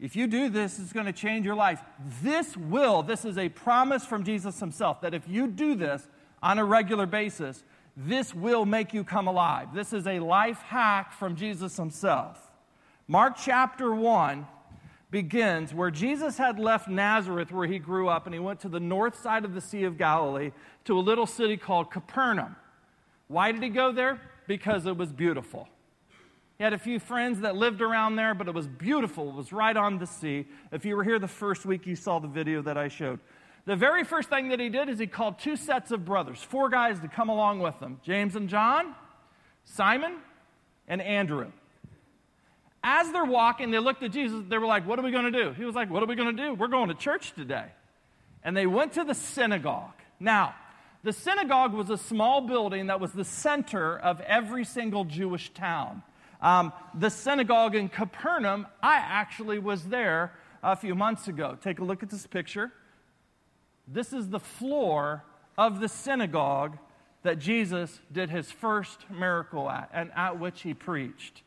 if 0.00 0.16
you 0.16 0.26
do 0.26 0.48
this, 0.48 0.80
it's 0.80 0.92
going 0.92 1.06
to 1.06 1.12
change 1.12 1.46
your 1.46 1.54
life. 1.54 1.80
This 2.20 2.56
will, 2.56 3.04
this 3.04 3.24
is 3.24 3.38
a 3.38 3.48
promise 3.48 4.04
from 4.04 4.24
Jesus 4.24 4.58
himself 4.58 5.02
that 5.02 5.14
if 5.14 5.28
you 5.28 5.46
do 5.46 5.76
this 5.76 6.04
on 6.42 6.58
a 6.58 6.64
regular 6.64 7.06
basis, 7.06 7.62
this 7.96 8.34
will 8.34 8.66
make 8.66 8.92
you 8.92 9.04
come 9.04 9.28
alive. 9.28 9.68
This 9.72 9.92
is 9.92 10.04
a 10.08 10.18
life 10.18 10.62
hack 10.62 11.12
from 11.12 11.36
Jesus 11.36 11.76
himself. 11.76 12.50
Mark 13.06 13.36
chapter 13.40 13.94
1 13.94 14.48
begins 15.12 15.74
where 15.74 15.90
Jesus 15.90 16.38
had 16.38 16.58
left 16.58 16.88
Nazareth, 16.88 17.52
where 17.52 17.66
he 17.66 17.78
grew 17.78 18.08
up, 18.08 18.26
and 18.26 18.34
he 18.34 18.40
went 18.40 18.58
to 18.60 18.68
the 18.68 18.80
north 18.80 19.20
side 19.20 19.44
of 19.44 19.54
the 19.54 19.60
Sea 19.60 19.84
of 19.84 19.98
Galilee 19.98 20.50
to 20.86 20.98
a 20.98 21.00
little 21.00 21.26
city 21.26 21.56
called 21.56 21.92
Capernaum. 21.92 22.56
Why 23.28 23.52
did 23.52 23.62
he 23.62 23.68
go 23.68 23.92
there? 23.92 24.20
Because 24.48 24.86
it 24.86 24.96
was 24.96 25.12
beautiful. 25.12 25.68
He 26.56 26.64
had 26.64 26.72
a 26.72 26.78
few 26.78 26.98
friends 26.98 27.40
that 27.40 27.56
lived 27.56 27.82
around 27.82 28.16
there, 28.16 28.34
but 28.34 28.48
it 28.48 28.54
was 28.54 28.66
beautiful. 28.66 29.28
It 29.28 29.34
was 29.34 29.52
right 29.52 29.76
on 29.76 29.98
the 29.98 30.06
sea. 30.06 30.46
If 30.72 30.84
you 30.84 30.96
were 30.96 31.04
here 31.04 31.18
the 31.18 31.28
first 31.28 31.66
week, 31.66 31.86
you 31.86 31.94
saw 31.94 32.18
the 32.18 32.28
video 32.28 32.62
that 32.62 32.78
I 32.78 32.88
showed. 32.88 33.20
The 33.66 33.76
very 33.76 34.04
first 34.04 34.30
thing 34.30 34.48
that 34.48 34.60
he 34.60 34.70
did 34.70 34.88
is 34.88 34.98
he 34.98 35.06
called 35.06 35.38
two 35.38 35.56
sets 35.56 35.90
of 35.90 36.04
brothers, 36.04 36.42
four 36.42 36.70
guys 36.70 36.98
to 37.00 37.08
come 37.08 37.28
along 37.28 37.60
with 37.60 37.78
him 37.80 38.00
James 38.02 38.34
and 38.34 38.48
John, 38.48 38.94
Simon, 39.64 40.16
and 40.88 41.02
Andrew. 41.02 41.52
As 42.84 43.10
they're 43.12 43.24
walking, 43.24 43.70
they 43.70 43.78
looked 43.78 44.02
at 44.02 44.10
Jesus. 44.10 44.44
They 44.48 44.58
were 44.58 44.66
like, 44.66 44.86
What 44.86 44.98
are 44.98 45.02
we 45.02 45.10
going 45.10 45.32
to 45.32 45.44
do? 45.44 45.52
He 45.52 45.64
was 45.64 45.74
like, 45.74 45.90
What 45.90 46.02
are 46.02 46.06
we 46.06 46.16
going 46.16 46.36
to 46.36 46.42
do? 46.42 46.54
We're 46.54 46.68
going 46.68 46.88
to 46.88 46.94
church 46.94 47.32
today. 47.32 47.66
And 48.42 48.56
they 48.56 48.66
went 48.66 48.94
to 48.94 49.04
the 49.04 49.14
synagogue. 49.14 49.94
Now, 50.18 50.54
the 51.04 51.12
synagogue 51.12 51.72
was 51.72 51.90
a 51.90 51.98
small 51.98 52.40
building 52.40 52.86
that 52.86 53.00
was 53.00 53.12
the 53.12 53.24
center 53.24 53.98
of 53.98 54.20
every 54.20 54.64
single 54.64 55.04
Jewish 55.04 55.52
town. 55.52 56.02
Um, 56.40 56.72
the 56.94 57.10
synagogue 57.10 57.74
in 57.74 57.88
Capernaum, 57.88 58.66
I 58.82 58.96
actually 58.96 59.58
was 59.58 59.84
there 59.84 60.32
a 60.62 60.76
few 60.76 60.94
months 60.94 61.28
ago. 61.28 61.56
Take 61.60 61.78
a 61.78 61.84
look 61.84 62.02
at 62.02 62.10
this 62.10 62.26
picture. 62.26 62.72
This 63.86 64.12
is 64.12 64.28
the 64.28 64.40
floor 64.40 65.24
of 65.56 65.80
the 65.80 65.88
synagogue 65.88 66.78
that 67.22 67.38
Jesus 67.38 68.00
did 68.10 68.30
his 68.30 68.50
first 68.50 69.08
miracle 69.10 69.70
at 69.70 69.90
and 69.92 70.10
at 70.16 70.38
which 70.38 70.62
he 70.62 70.74
preached. 70.74 71.42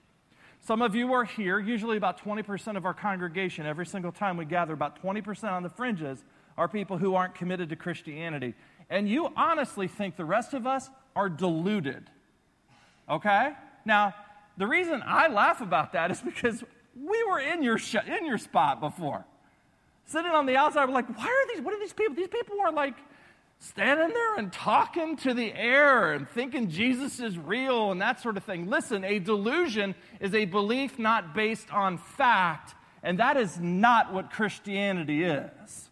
Some 0.66 0.82
of 0.82 0.96
you 0.96 1.14
are 1.14 1.26
here, 1.26 1.60
usually 1.60 1.96
about 1.96 2.20
20% 2.20 2.76
of 2.76 2.86
our 2.86 2.94
congregation, 2.96 3.68
every 3.68 3.86
single 3.86 4.12
time 4.12 4.36
we 4.36 4.46
gather, 4.46 4.74
about 4.74 5.00
20% 5.00 5.52
on 5.52 5.62
the 5.62 5.70
fringes 5.70 6.24
are 6.58 6.68
people 6.68 6.98
who 6.98 7.14
aren't 7.14 7.36
committed 7.36 7.70
to 7.70 7.76
Christianity. 7.76 8.56
And 8.90 9.08
you 9.08 9.32
honestly 9.38 9.88
think 9.88 10.16
the 10.16 10.26
rest 10.26 10.56
of 10.56 10.66
us 10.66 10.90
are 11.16 11.30
deluded. 11.30 12.10
Okay? 13.08 13.52
Now, 13.86 14.16
the 14.58 14.66
reason 14.66 15.04
I 15.06 15.28
laugh 15.28 15.62
about 15.62 15.94
that 15.94 16.10
is 16.10 16.20
because 16.20 16.64
we 17.00 17.24
were 17.26 17.40
in 17.40 17.62
your, 17.62 17.78
sh- 17.78 17.98
in 18.08 18.26
your 18.26 18.40
spot 18.40 18.80
before. 18.80 19.24
Sitting 20.06 20.32
on 20.32 20.48
the 20.48 20.56
outside, 20.58 20.88
we're 20.88 20.96
like, 20.96 21.16
why 21.16 21.28
are 21.28 21.56
these, 21.56 21.64
what 21.64 21.76
are 21.76 21.80
these 21.80 21.94
people? 21.94 22.16
These 22.16 22.30
people 22.30 22.58
are 22.66 22.72
like 22.72 22.96
standing 23.60 24.10
there 24.10 24.36
and 24.36 24.52
talking 24.52 25.18
to 25.18 25.34
the 25.34 25.54
air 25.54 26.14
and 26.14 26.28
thinking 26.30 26.70
Jesus 26.70 27.20
is 27.20 27.38
real 27.38 27.92
and 27.92 28.02
that 28.02 28.22
sort 28.22 28.38
of 28.38 28.44
thing. 28.44 28.70
Listen, 28.70 29.04
a 29.04 29.20
delusion 29.20 29.96
is 30.20 30.34
a 30.34 30.46
belief 30.46 31.00
not 31.00 31.34
based 31.34 31.72
on 31.74 31.98
fact, 31.98 32.76
and 33.04 33.20
that 33.20 33.38
is 33.38 33.60
not 33.60 34.14
what 34.14 34.32
Christianity 34.32 35.24
is. 35.24 35.90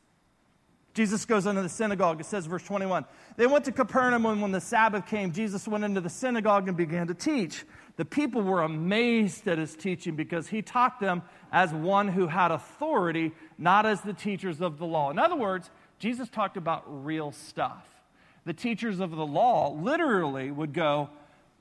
Jesus 0.94 1.26
goes 1.26 1.48
into 1.48 1.64
the 1.64 1.70
synagogue. 1.70 2.20
It 2.20 2.26
says, 2.26 2.46
verse 2.46 2.64
21. 2.64 3.06
They 3.36 3.48
went 3.48 3.66
to 3.66 3.72
Capernaum, 3.72 4.28
and 4.28 4.42
when 4.42 4.52
the 4.52 4.62
Sabbath 4.62 5.08
came, 5.08 5.32
Jesus 5.32 5.68
went 5.68 5.84
into 5.84 6.02
the 6.02 6.10
synagogue 6.10 6.68
and 6.68 6.78
began 6.78 7.08
to 7.08 7.16
teach. 7.16 7.66
The 7.96 8.06
people 8.06 8.42
were 8.42 8.62
amazed 8.62 9.48
at 9.48 9.58
his 9.58 9.76
teaching 9.76 10.16
because 10.16 10.48
he 10.48 10.62
taught 10.62 11.00
them 11.00 11.24
as 11.52 11.74
one 11.74 12.08
who 12.08 12.28
had 12.28 12.52
authority, 12.52 13.32
not 13.58 13.88
as 13.88 14.02
the 14.02 14.14
teachers 14.14 14.62
of 14.62 14.78
the 14.78 14.86
law. 14.86 15.10
In 15.10 15.18
other 15.18 15.36
words, 15.36 15.72
Jesus 16.04 16.28
talked 16.28 16.58
about 16.58 17.06
real 17.06 17.32
stuff. 17.32 17.88
The 18.44 18.52
teachers 18.52 19.00
of 19.00 19.12
the 19.12 19.26
law 19.26 19.72
literally 19.72 20.52
would 20.52 20.74
go, 20.74 21.08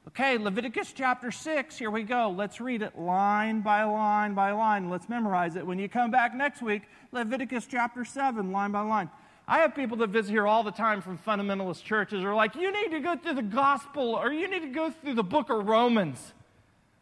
Okay, 0.08 0.37
Leviticus 0.37 0.92
chapter 0.92 1.30
6, 1.30 1.78
here 1.78 1.92
we 1.92 2.02
go. 2.02 2.34
Let's 2.37 2.61
read 2.61 2.82
it 2.82 2.99
line 2.99 3.61
by 3.61 3.84
line 3.84 4.34
by 4.34 4.50
line. 4.50 4.90
Let's 4.90 5.08
memorize 5.08 5.54
it. 5.54 5.64
When 5.64 5.78
you 5.78 5.88
come 5.88 6.11
back 6.11 6.34
next 6.34 6.61
week, 6.61 6.82
Leviticus 7.12 7.68
chapter 7.70 8.04
7, 8.04 8.50
line 8.50 8.72
by 8.72 8.80
line. 8.80 9.11
I 9.46 9.58
have 9.58 9.76
people 9.76 9.96
that 9.99 10.08
visit 10.08 10.32
here 10.32 10.49
all 10.49 10.64
the 10.64 10.72
time 10.72 11.02
from 11.02 11.18
fundamentalist 11.18 11.84
churches 11.84 12.25
are 12.25 12.34
like, 12.34 12.56
you 12.56 12.72
need 12.72 12.90
to 12.90 12.99
go 12.99 13.14
through 13.14 13.34
the 13.34 13.42
gospel 13.42 14.16
or 14.16 14.32
you 14.32 14.50
need 14.50 14.62
to 14.62 14.72
go 14.75 14.90
through 14.90 15.14
the 15.14 15.22
book 15.22 15.50
of 15.50 15.68
Romans. 15.68 16.34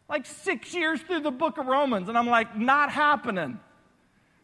Like 0.07 0.27
six 0.27 0.75
years 0.75 1.01
through 1.01 1.21
the 1.21 1.31
book 1.31 1.57
of 1.57 1.65
Romans. 1.65 2.07
And 2.07 2.15
I'm 2.15 2.27
like, 2.27 2.55
not 2.55 2.91
happening. 2.91 3.59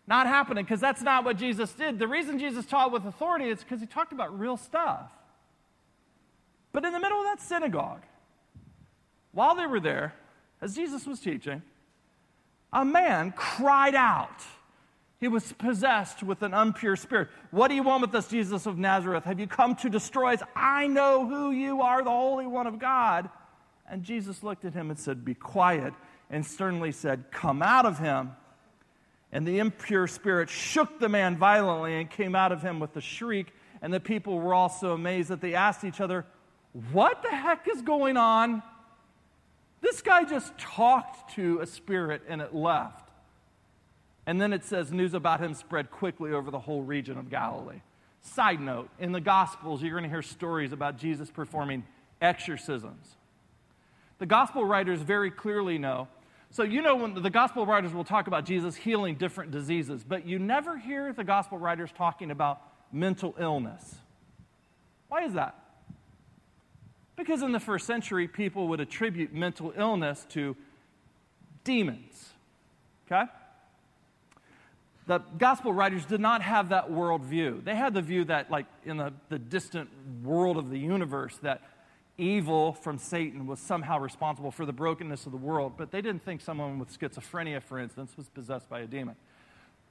Not 0.07 0.25
happening 0.25 0.63
because 0.63 0.79
that's 0.79 1.01
not 1.01 1.25
what 1.25 1.37
Jesus 1.37 1.73
did. 1.73 1.99
The 1.99 2.07
reason 2.07 2.39
Jesus 2.39 2.65
taught 2.65 2.91
with 2.91 3.05
authority 3.05 3.49
is 3.49 3.59
because 3.59 3.81
he 3.81 3.85
talked 3.85 4.13
about 4.13 4.39
real 4.39 4.55
stuff. 4.55 5.11
But 6.71 6.85
in 6.85 6.93
the 6.93 6.99
middle 6.99 7.19
of 7.19 7.25
that 7.25 7.41
synagogue, 7.41 8.03
while 9.33 9.55
they 9.55 9.65
were 9.65 9.81
there, 9.81 10.13
as 10.61 10.75
Jesus 10.75 11.05
was 11.05 11.19
teaching, 11.19 11.61
a 12.71 12.85
man 12.85 13.33
cried 13.35 13.95
out. 13.95 14.41
He 15.19 15.27
was 15.27 15.51
possessed 15.53 16.21
with 16.21 16.43
an 16.43 16.53
impure 16.53 16.95
spirit. 16.95 17.29
What 17.49 17.69
do 17.69 17.75
you 17.75 17.83
want 17.83 18.01
with 18.01 18.13
us, 18.13 18.27
Jesus 18.27 18.65
of 18.67 18.77
Nazareth? 18.77 19.23
Have 19.23 19.39
you 19.39 19.47
come 19.47 19.75
to 19.77 19.89
destroy 19.89 20.33
us? 20.33 20.43
I 20.55 20.87
know 20.87 21.27
who 21.27 21.51
you 21.51 21.81
are, 21.81 22.03
the 22.03 22.11
Holy 22.11 22.45
One 22.45 22.67
of 22.67 22.77
God. 22.77 23.29
And 23.89 24.03
Jesus 24.03 24.43
looked 24.43 24.63
at 24.63 24.73
him 24.73 24.89
and 24.89 24.99
said, 24.99 25.25
Be 25.25 25.33
quiet, 25.33 25.93
and 26.29 26.45
sternly 26.45 26.91
said, 26.91 27.31
Come 27.31 27.63
out 27.63 27.85
of 27.85 27.97
him. 27.97 28.31
And 29.31 29.45
the 29.45 29.59
impure 29.59 30.07
spirit 30.07 30.49
shook 30.49 30.99
the 30.99 31.09
man 31.09 31.37
violently 31.37 31.99
and 31.99 32.09
came 32.09 32.35
out 32.35 32.51
of 32.51 32.61
him 32.61 32.79
with 32.79 32.95
a 32.95 33.01
shriek. 33.01 33.53
And 33.81 33.93
the 33.93 33.99
people 33.99 34.39
were 34.39 34.53
all 34.53 34.69
so 34.69 34.93
amazed 34.93 35.29
that 35.29 35.41
they 35.41 35.53
asked 35.53 35.83
each 35.83 36.01
other, 36.01 36.25
What 36.91 37.21
the 37.23 37.29
heck 37.29 37.67
is 37.67 37.81
going 37.81 38.17
on? 38.17 38.63
This 39.81 40.01
guy 40.01 40.23
just 40.23 40.57
talked 40.57 41.35
to 41.35 41.59
a 41.59 41.65
spirit 41.67 42.23
and 42.27 42.41
it 42.41 42.55
left. 42.55 43.09
And 44.25 44.41
then 44.41 44.51
it 44.51 44.65
says 44.65 44.91
news 44.91 45.13
about 45.13 45.39
him 45.39 45.53
spread 45.53 45.91
quickly 45.91 46.33
over 46.33 46.51
the 46.51 46.59
whole 46.59 46.81
region 46.83 47.17
of 47.17 47.29
Galilee. 47.29 47.81
Side 48.21 48.59
note, 48.59 48.89
in 48.99 49.11
the 49.13 49.21
Gospels, 49.21 49.81
you're 49.81 49.91
going 49.91 50.03
to 50.03 50.09
hear 50.09 50.21
stories 50.21 50.73
about 50.73 50.97
Jesus 50.97 51.31
performing 51.31 51.85
exorcisms. 52.21 53.15
The 54.19 54.25
Gospel 54.25 54.65
writers 54.65 55.01
very 55.01 55.31
clearly 55.31 55.77
know 55.77 56.07
so, 56.51 56.63
you 56.63 56.81
know, 56.81 56.95
when 56.95 57.21
the 57.21 57.29
gospel 57.29 57.65
writers 57.65 57.93
will 57.93 58.03
talk 58.03 58.27
about 58.27 58.45
Jesus 58.45 58.75
healing 58.75 59.15
different 59.15 59.51
diseases, 59.51 60.03
but 60.03 60.25
you 60.25 60.39
never 60.39 60.77
hear 60.77 61.11
the 61.13 61.23
gospel 61.23 61.57
writers 61.57 61.89
talking 61.97 62.31
about 62.31 62.61
mental 62.91 63.35
illness. 63.39 63.95
Why 65.09 65.23
is 65.25 65.33
that? 65.33 65.55
Because 67.15 67.41
in 67.41 67.51
the 67.51 67.59
first 67.59 67.85
century, 67.85 68.27
people 68.27 68.69
would 68.69 68.79
attribute 68.79 69.33
mental 69.33 69.73
illness 69.75 70.25
to 70.29 70.55
demons. 71.63 72.29
Okay? 73.05 73.29
The 75.07 75.19
gospel 75.37 75.73
writers 75.73 76.05
did 76.05 76.19
not 76.19 76.41
have 76.41 76.69
that 76.69 76.91
worldview. 76.91 77.63
They 77.63 77.75
had 77.75 77.93
the 77.93 78.01
view 78.01 78.25
that, 78.25 78.51
like, 78.51 78.65
in 78.85 78.97
the, 78.97 79.13
the 79.29 79.39
distant 79.39 79.89
world 80.23 80.57
of 80.57 80.69
the 80.69 80.77
universe, 80.77 81.37
that 81.41 81.61
evil 82.17 82.73
from 82.73 82.97
Satan 82.97 83.45
was 83.45 83.59
somehow 83.59 83.99
responsible 83.99 84.51
for 84.51 84.65
the 84.65 84.73
brokenness 84.73 85.25
of 85.25 85.31
the 85.31 85.37
world, 85.37 85.73
but 85.77 85.91
they 85.91 86.01
didn't 86.01 86.23
think 86.23 86.41
someone 86.41 86.79
with 86.79 86.97
schizophrenia, 86.97 87.61
for 87.61 87.79
instance, 87.79 88.13
was 88.17 88.29
possessed 88.29 88.69
by 88.69 88.79
a 88.79 88.87
demon. 88.87 89.15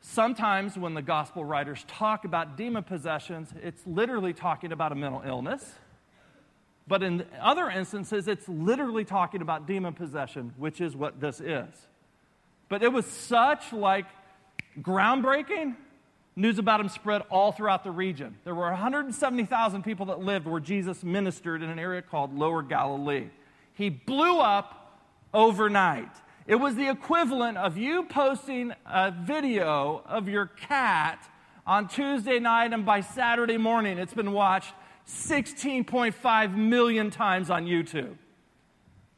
Sometimes 0.00 0.76
when 0.76 0.94
the 0.94 1.02
gospel 1.02 1.44
writers 1.44 1.84
talk 1.88 2.24
about 2.24 2.56
demon 2.56 2.82
possessions, 2.82 3.52
it's 3.62 3.86
literally 3.86 4.32
talking 4.32 4.72
about 4.72 4.92
a 4.92 4.94
mental 4.94 5.22
illness. 5.24 5.74
But 6.88 7.02
in 7.02 7.24
other 7.40 7.68
instances, 7.68 8.28
it's 8.28 8.48
literally 8.48 9.04
talking 9.04 9.42
about 9.42 9.66
demon 9.66 9.94
possession, 9.94 10.52
which 10.56 10.80
is 10.80 10.94
what 10.94 11.20
this 11.20 11.40
is. 11.40 11.68
But 12.68 12.82
it 12.82 12.92
was 12.92 13.06
such 13.06 13.72
like 13.72 14.06
groundbreaking 14.80 15.76
News 16.38 16.58
about 16.58 16.80
him 16.80 16.90
spread 16.90 17.22
all 17.30 17.50
throughout 17.50 17.82
the 17.82 17.90
region. 17.90 18.36
There 18.44 18.54
were 18.54 18.68
170,000 18.68 19.82
people 19.82 20.06
that 20.06 20.20
lived 20.20 20.46
where 20.46 20.60
Jesus 20.60 21.02
ministered 21.02 21.62
in 21.62 21.70
an 21.70 21.78
area 21.78 22.02
called 22.02 22.36
Lower 22.36 22.62
Galilee. 22.62 23.30
He 23.72 23.88
blew 23.88 24.38
up 24.38 25.00
overnight. 25.32 26.10
It 26.46 26.56
was 26.56 26.74
the 26.74 26.90
equivalent 26.90 27.56
of 27.56 27.78
you 27.78 28.04
posting 28.04 28.72
a 28.84 29.10
video 29.10 30.02
of 30.04 30.28
your 30.28 30.46
cat 30.46 31.26
on 31.66 31.88
Tuesday 31.88 32.38
night, 32.38 32.72
and 32.72 32.86
by 32.86 33.00
Saturday 33.00 33.56
morning, 33.56 33.98
it's 33.98 34.14
been 34.14 34.32
watched 34.32 34.72
16.5 35.08 36.54
million 36.54 37.10
times 37.10 37.50
on 37.50 37.64
YouTube. 37.66 38.14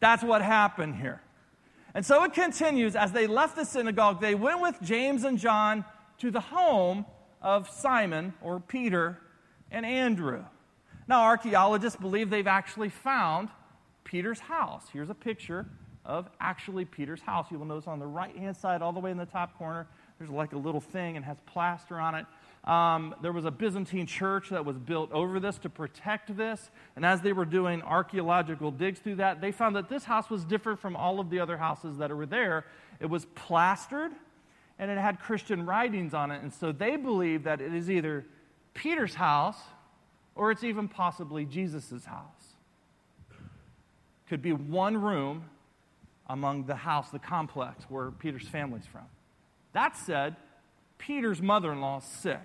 That's 0.00 0.22
what 0.22 0.40
happened 0.40 0.96
here. 0.96 1.20
And 1.94 2.06
so 2.06 2.22
it 2.24 2.32
continues. 2.32 2.94
As 2.94 3.12
they 3.12 3.26
left 3.26 3.56
the 3.56 3.64
synagogue, 3.64 4.20
they 4.20 4.34
went 4.34 4.62
with 4.62 4.76
James 4.82 5.24
and 5.24 5.38
John 5.38 5.84
to 6.18 6.30
the 6.30 6.40
home 6.40 7.06
of 7.40 7.68
Simon 7.68 8.34
or 8.42 8.60
Peter 8.60 9.18
and 9.70 9.86
Andrew. 9.86 10.44
Now, 11.06 11.22
archaeologists 11.22 11.98
believe 11.98 12.30
they've 12.30 12.46
actually 12.46 12.90
found 12.90 13.48
Peter's 14.04 14.40
house. 14.40 14.86
Here's 14.92 15.10
a 15.10 15.14
picture 15.14 15.66
of 16.04 16.28
actually 16.40 16.84
Peter's 16.84 17.20
house. 17.20 17.46
You 17.50 17.58
will 17.58 17.66
notice 17.66 17.86
on 17.86 17.98
the 17.98 18.06
right 18.06 18.36
hand 18.36 18.56
side, 18.56 18.82
all 18.82 18.92
the 18.92 19.00
way 19.00 19.10
in 19.10 19.18
the 19.18 19.26
top 19.26 19.56
corner, 19.58 19.86
there's 20.18 20.30
like 20.30 20.52
a 20.52 20.58
little 20.58 20.80
thing 20.80 21.16
and 21.16 21.24
has 21.24 21.36
plaster 21.46 22.00
on 22.00 22.14
it. 22.14 22.26
Um, 22.64 23.14
there 23.22 23.32
was 23.32 23.44
a 23.44 23.50
Byzantine 23.50 24.06
church 24.06 24.50
that 24.50 24.64
was 24.64 24.76
built 24.78 25.12
over 25.12 25.38
this 25.38 25.58
to 25.58 25.70
protect 25.70 26.36
this. 26.36 26.70
And 26.96 27.04
as 27.04 27.20
they 27.20 27.32
were 27.32 27.44
doing 27.44 27.82
archaeological 27.82 28.70
digs 28.70 28.98
through 28.98 29.16
that, 29.16 29.40
they 29.40 29.52
found 29.52 29.76
that 29.76 29.88
this 29.88 30.04
house 30.04 30.28
was 30.28 30.44
different 30.44 30.80
from 30.80 30.96
all 30.96 31.20
of 31.20 31.30
the 31.30 31.40
other 31.40 31.56
houses 31.56 31.98
that 31.98 32.14
were 32.14 32.26
there. 32.26 32.64
It 33.00 33.06
was 33.06 33.26
plastered 33.34 34.12
and 34.78 34.90
it 34.90 34.98
had 34.98 35.20
Christian 35.20 35.66
writings 35.66 36.14
on 36.14 36.30
it. 36.30 36.42
And 36.42 36.52
so 36.52 36.72
they 36.72 36.96
believe 36.96 37.44
that 37.44 37.60
it 37.60 37.74
is 37.74 37.90
either 37.90 38.24
Peter's 38.74 39.14
house 39.14 39.58
or 40.34 40.50
it's 40.50 40.62
even 40.62 40.88
possibly 40.88 41.44
Jesus' 41.44 42.04
house. 42.04 42.54
Could 44.28 44.42
be 44.42 44.52
one 44.52 44.96
room 44.96 45.44
among 46.28 46.64
the 46.64 46.76
house, 46.76 47.10
the 47.10 47.18
complex 47.18 47.84
where 47.88 48.10
Peter's 48.10 48.46
family's 48.46 48.86
from. 48.86 49.06
That 49.72 49.96
said, 49.96 50.36
Peter's 50.98 51.40
mother 51.40 51.72
in 51.72 51.80
law 51.80 51.98
is 51.98 52.04
sick. 52.04 52.40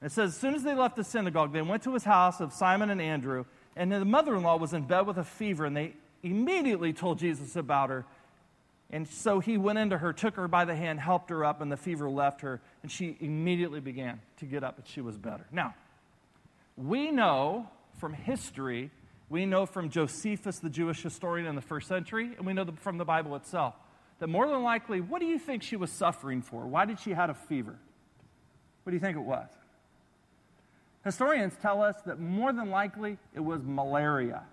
It 0.00 0.12
says, 0.12 0.30
as 0.30 0.36
soon 0.36 0.54
as 0.54 0.62
they 0.62 0.74
left 0.74 0.96
the 0.96 1.04
synagogue, 1.04 1.52
they 1.52 1.62
went 1.62 1.82
to 1.82 1.92
his 1.92 2.04
house 2.04 2.40
of 2.40 2.52
Simon 2.52 2.90
and 2.90 3.02
Andrew, 3.02 3.44
and 3.74 3.90
the 3.90 4.04
mother 4.04 4.36
in 4.36 4.42
law 4.42 4.56
was 4.56 4.72
in 4.72 4.84
bed 4.84 5.02
with 5.02 5.18
a 5.18 5.24
fever, 5.24 5.64
and 5.64 5.76
they 5.76 5.94
immediately 6.22 6.92
told 6.92 7.18
Jesus 7.18 7.56
about 7.56 7.90
her. 7.90 8.04
And 8.90 9.06
so 9.06 9.38
he 9.40 9.58
went 9.58 9.78
into 9.78 9.98
her, 9.98 10.12
took 10.12 10.36
her 10.36 10.48
by 10.48 10.64
the 10.64 10.74
hand, 10.74 10.98
helped 10.98 11.28
her 11.30 11.44
up, 11.44 11.60
and 11.60 11.70
the 11.70 11.76
fever 11.76 12.08
left 12.08 12.40
her, 12.40 12.60
and 12.82 12.90
she 12.90 13.16
immediately 13.20 13.80
began 13.80 14.20
to 14.38 14.46
get 14.46 14.64
up, 14.64 14.78
and 14.78 14.86
she 14.86 15.02
was 15.02 15.18
better. 15.18 15.46
Now, 15.52 15.74
we 16.76 17.10
know 17.10 17.68
from 17.98 18.14
history, 18.14 18.90
we 19.28 19.44
know 19.44 19.66
from 19.66 19.90
Josephus, 19.90 20.58
the 20.58 20.70
Jewish 20.70 21.02
historian 21.02 21.46
in 21.46 21.54
the 21.54 21.60
first 21.60 21.86
century, 21.86 22.30
and 22.38 22.46
we 22.46 22.54
know 22.54 22.66
from 22.80 22.96
the 22.96 23.04
Bible 23.04 23.36
itself, 23.36 23.74
that 24.20 24.28
more 24.28 24.48
than 24.48 24.62
likely, 24.62 25.00
what 25.02 25.20
do 25.20 25.26
you 25.26 25.38
think 25.38 25.62
she 25.62 25.76
was 25.76 25.90
suffering 25.90 26.40
for? 26.40 26.66
Why 26.66 26.86
did 26.86 26.98
she 26.98 27.10
have 27.10 27.28
a 27.28 27.34
fever? 27.34 27.76
What 28.84 28.90
do 28.90 28.96
you 28.96 29.00
think 29.00 29.18
it 29.18 29.22
was? 29.22 29.48
Historians 31.04 31.54
tell 31.60 31.82
us 31.82 31.96
that 32.06 32.18
more 32.18 32.52
than 32.52 32.70
likely 32.70 33.18
it 33.34 33.40
was 33.40 33.60
malaria. 33.64 34.44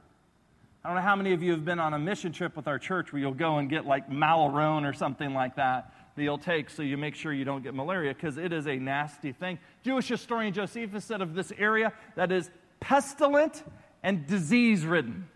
I 0.86 0.90
don't 0.90 0.98
know 0.98 1.02
how 1.02 1.16
many 1.16 1.34
of 1.34 1.42
you 1.42 1.50
have 1.54 1.66
been 1.66 1.80
on 1.80 1.96
a 1.96 1.98
mission 1.98 2.32
trip 2.32 2.56
with 2.56 2.68
our 2.68 2.78
church 2.78 3.12
where 3.12 3.20
you'll 3.20 3.34
go 3.34 3.58
and 3.58 3.68
get 3.68 3.88
like 3.88 4.08
Malarone 4.08 4.88
or 4.88 4.94
something 4.94 5.34
like 5.34 5.56
that 5.56 5.92
that 6.16 6.22
you'll 6.22 6.38
take 6.38 6.70
so 6.70 6.84
you 6.84 6.96
make 6.96 7.16
sure 7.16 7.34
you 7.34 7.44
don't 7.44 7.64
get 7.64 7.74
malaria 7.74 8.14
because 8.14 8.38
it 8.38 8.54
is 8.54 8.68
a 8.68 8.76
nasty 8.76 9.32
thing. 9.32 9.58
Jewish 9.84 10.08
historian 10.08 10.54
Josephus 10.54 11.04
said 11.04 11.24
of 11.24 11.34
this 11.34 11.52
area 11.58 11.92
that 12.16 12.32
is 12.32 12.52
pestilent 12.80 13.64
and 14.04 14.28
disease 14.28 14.86
ridden. 14.86 15.28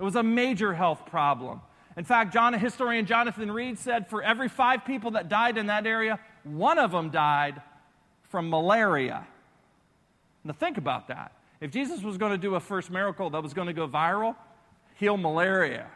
It 0.00 0.02
was 0.02 0.16
a 0.16 0.22
major 0.22 0.72
health 0.72 1.04
problem. 1.04 1.60
In 1.98 2.04
fact, 2.04 2.32
John, 2.32 2.54
historian 2.54 3.04
Jonathan 3.04 3.52
Reed 3.52 3.78
said 3.78 4.08
for 4.08 4.22
every 4.22 4.48
five 4.48 4.86
people 4.86 5.10
that 5.10 5.28
died 5.28 5.58
in 5.58 5.66
that 5.66 5.86
area, 5.86 6.18
one 6.42 6.78
of 6.78 6.90
them 6.90 7.10
died 7.10 7.60
from 8.30 8.48
malaria. 8.48 9.26
Now, 10.42 10.54
think 10.54 10.78
about 10.78 11.08
that. 11.08 11.32
If 11.62 11.70
Jesus 11.70 12.02
was 12.02 12.18
going 12.18 12.32
to 12.32 12.38
do 12.38 12.56
a 12.56 12.60
first 12.60 12.90
miracle 12.90 13.30
that 13.30 13.40
was 13.40 13.54
going 13.54 13.68
to 13.68 13.72
go 13.72 13.86
viral, 13.86 14.34
heal 14.96 15.16
malaria. 15.16 15.86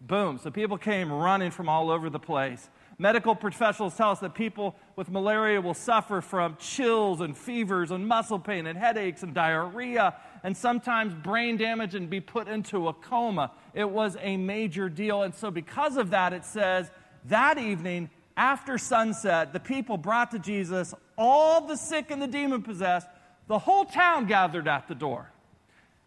Boom. 0.00 0.38
So 0.42 0.50
people 0.50 0.76
came 0.76 1.12
running 1.12 1.52
from 1.52 1.68
all 1.68 1.88
over 1.88 2.10
the 2.10 2.18
place. 2.18 2.68
Medical 2.98 3.36
professionals 3.36 3.96
tell 3.96 4.10
us 4.10 4.18
that 4.18 4.34
people 4.34 4.74
with 4.96 5.08
malaria 5.08 5.60
will 5.60 5.72
suffer 5.72 6.20
from 6.20 6.56
chills 6.58 7.20
and 7.20 7.38
fevers 7.38 7.92
and 7.92 8.08
muscle 8.08 8.40
pain 8.40 8.66
and 8.66 8.76
headaches 8.76 9.22
and 9.22 9.32
diarrhea 9.34 10.16
and 10.42 10.56
sometimes 10.56 11.14
brain 11.14 11.56
damage 11.58 11.94
and 11.94 12.10
be 12.10 12.20
put 12.20 12.48
into 12.48 12.88
a 12.88 12.92
coma. 12.92 13.52
It 13.72 13.88
was 13.88 14.16
a 14.20 14.36
major 14.36 14.88
deal. 14.88 15.22
And 15.22 15.32
so, 15.32 15.48
because 15.48 15.96
of 15.96 16.10
that, 16.10 16.32
it 16.32 16.44
says 16.44 16.90
that 17.26 17.56
evening 17.56 18.10
after 18.36 18.78
sunset, 18.78 19.52
the 19.52 19.60
people 19.60 19.96
brought 19.96 20.32
to 20.32 20.40
Jesus 20.40 20.92
all 21.16 21.68
the 21.68 21.76
sick 21.76 22.10
and 22.10 22.20
the 22.20 22.26
demon 22.26 22.62
possessed. 22.62 23.06
The 23.46 23.58
whole 23.58 23.84
town 23.84 24.26
gathered 24.26 24.68
at 24.68 24.88
the 24.88 24.94
door. 24.94 25.30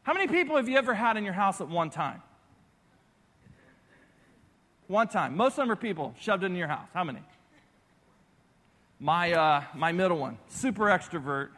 How 0.03 0.13
many 0.13 0.27
people 0.27 0.55
have 0.55 0.67
you 0.67 0.77
ever 0.77 0.93
had 0.93 1.17
in 1.17 1.23
your 1.23 1.33
house 1.33 1.61
at 1.61 1.67
one 1.67 1.89
time? 1.89 2.21
One 4.87 5.07
time. 5.07 5.35
Most 5.35 5.53
of 5.53 5.57
them 5.57 5.71
are 5.71 5.75
people 5.75 6.15
shoved 6.19 6.43
into 6.43 6.57
your 6.57 6.69
house. 6.69 6.87
How 6.93 7.03
many? 7.03 7.19
My, 8.99 9.33
uh, 9.33 9.63
my 9.75 9.91
middle 9.91 10.17
one, 10.17 10.37
super 10.47 10.85
extrovert, 10.85 11.49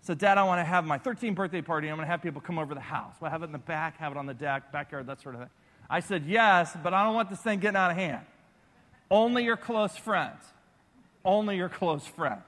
said, 0.00 0.18
Dad, 0.18 0.38
I 0.38 0.44
want 0.44 0.60
to 0.60 0.64
have 0.64 0.84
my 0.84 0.98
13th 0.98 1.34
birthday 1.34 1.60
party. 1.60 1.88
I'm 1.88 1.96
going 1.96 2.06
to 2.06 2.10
have 2.10 2.22
people 2.22 2.40
come 2.40 2.58
over 2.58 2.74
the 2.74 2.80
house. 2.80 3.14
We'll 3.20 3.30
have 3.30 3.42
it 3.42 3.46
in 3.46 3.52
the 3.52 3.58
back, 3.58 3.98
have 3.98 4.12
it 4.12 4.18
on 4.18 4.26
the 4.26 4.34
deck, 4.34 4.72
backyard, 4.72 5.06
that 5.06 5.20
sort 5.20 5.34
of 5.34 5.42
thing. 5.42 5.50
I 5.88 6.00
said, 6.00 6.24
Yes, 6.26 6.76
but 6.82 6.94
I 6.94 7.04
don't 7.04 7.14
want 7.14 7.28
this 7.28 7.40
thing 7.40 7.58
getting 7.60 7.76
out 7.76 7.90
of 7.90 7.96
hand. 7.96 8.24
Only 9.10 9.44
your 9.44 9.56
close 9.56 9.96
friends. 9.96 10.42
Only 11.24 11.56
your 11.56 11.68
close 11.68 12.06
friends. 12.06 12.44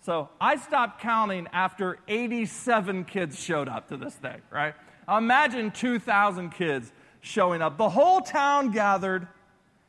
So 0.00 0.28
I 0.40 0.56
stopped 0.56 1.00
counting 1.00 1.46
after 1.52 1.98
87 2.08 3.04
kids 3.04 3.38
showed 3.42 3.68
up 3.68 3.88
to 3.88 3.96
this 3.96 4.14
thing, 4.14 4.40
right? 4.50 4.74
Imagine 5.08 5.70
2,000 5.70 6.50
kids 6.50 6.92
showing 7.20 7.62
up. 7.62 7.76
The 7.78 7.88
whole 7.88 8.20
town 8.20 8.70
gathered 8.70 9.26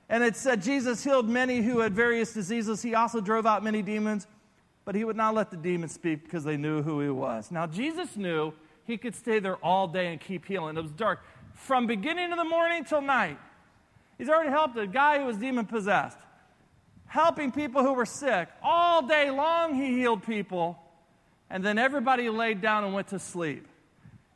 and 0.10 0.24
it 0.24 0.36
said 0.36 0.63
Jesus 0.63 1.04
healed 1.04 1.30
many 1.30 1.62
who 1.62 1.80
had 1.80 1.94
various 1.94 2.34
diseases. 2.34 2.82
He 2.82 2.96
also 2.96 3.22
drove 3.22 3.46
out 3.46 3.63
many 3.63 3.84
demons, 3.84 4.25
but 4.84 4.96
he 4.96 5.04
would 5.04 5.16
not 5.16 5.36
let 5.36 5.51
the 5.51 5.58
demons 5.58 5.94
speak 5.94 6.24
because 6.24 6.44
they 6.44 6.58
knew 6.58 6.82
who 6.82 7.00
he 7.00 7.10
was. 7.10 7.51
Now, 7.51 7.68
Jesus 7.68 8.18
knew 8.18 8.51
he 8.86 8.98
could 8.98 9.13
stay 9.13 9.38
there 9.38 9.58
all 9.58 9.88
day 9.88 10.08
and 10.08 10.20
keep 10.20 10.46
healing. 10.46 10.75
It 10.78 10.82
was 10.82 10.92
dark 10.92 11.20
from 11.54 11.86
beginning 11.86 12.32
of 12.32 12.39
the 12.39 12.44
morning 12.44 12.84
till 12.84 13.01
night. 13.01 13.38
He's 14.18 14.30
already 14.30 14.50
helped 14.50 14.78
a 14.78 14.88
guy 14.88 15.20
who 15.20 15.25
was 15.25 15.38
demon 15.38 15.66
possessed, 15.66 16.18
helping 17.10 17.51
people 17.51 17.84
who 17.84 17.94
were 17.94 18.06
sick. 18.06 18.48
All 18.63 19.01
day 19.01 19.30
long, 19.30 19.75
he 19.75 19.98
healed 19.98 20.24
people. 20.24 20.80
And 21.50 21.66
then 21.66 21.78
everybody 21.78 22.30
laid 22.30 22.62
down 22.62 22.86
and 22.86 22.94
went 22.94 23.08
to 23.10 23.20
sleep. 23.20 23.68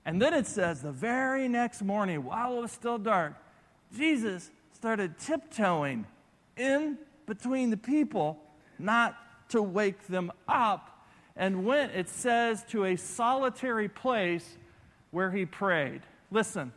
And 0.05 0.21
then 0.21 0.33
it 0.33 0.47
says 0.47 0.81
the 0.81 0.91
very 0.91 1.47
next 1.47 1.81
morning, 1.81 2.25
while 2.25 2.57
it 2.57 2.61
was 2.61 2.71
still 2.71 2.97
dark, 2.97 3.35
Jesus 3.95 4.49
started 4.73 5.17
tiptoeing 5.19 6.05
in 6.57 6.97
between 7.25 7.69
the 7.69 7.77
people, 7.77 8.39
not 8.77 9.15
to 9.49 9.61
wake 9.61 10.07
them 10.07 10.31
up, 10.47 11.05
and 11.35 11.65
went, 11.65 11.93
it 11.93 12.09
says, 12.09 12.65
to 12.69 12.85
a 12.85 12.95
solitary 12.95 13.87
place 13.87 14.57
where 15.11 15.31
he 15.31 15.45
prayed. 15.45 16.01
Listen, 16.31 16.73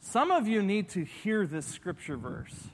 some 0.00 0.30
of 0.30 0.46
you 0.46 0.62
need 0.62 0.90
to 0.90 1.04
hear 1.04 1.46
this 1.46 1.66
scripture 1.66 2.16
verse 2.16 2.68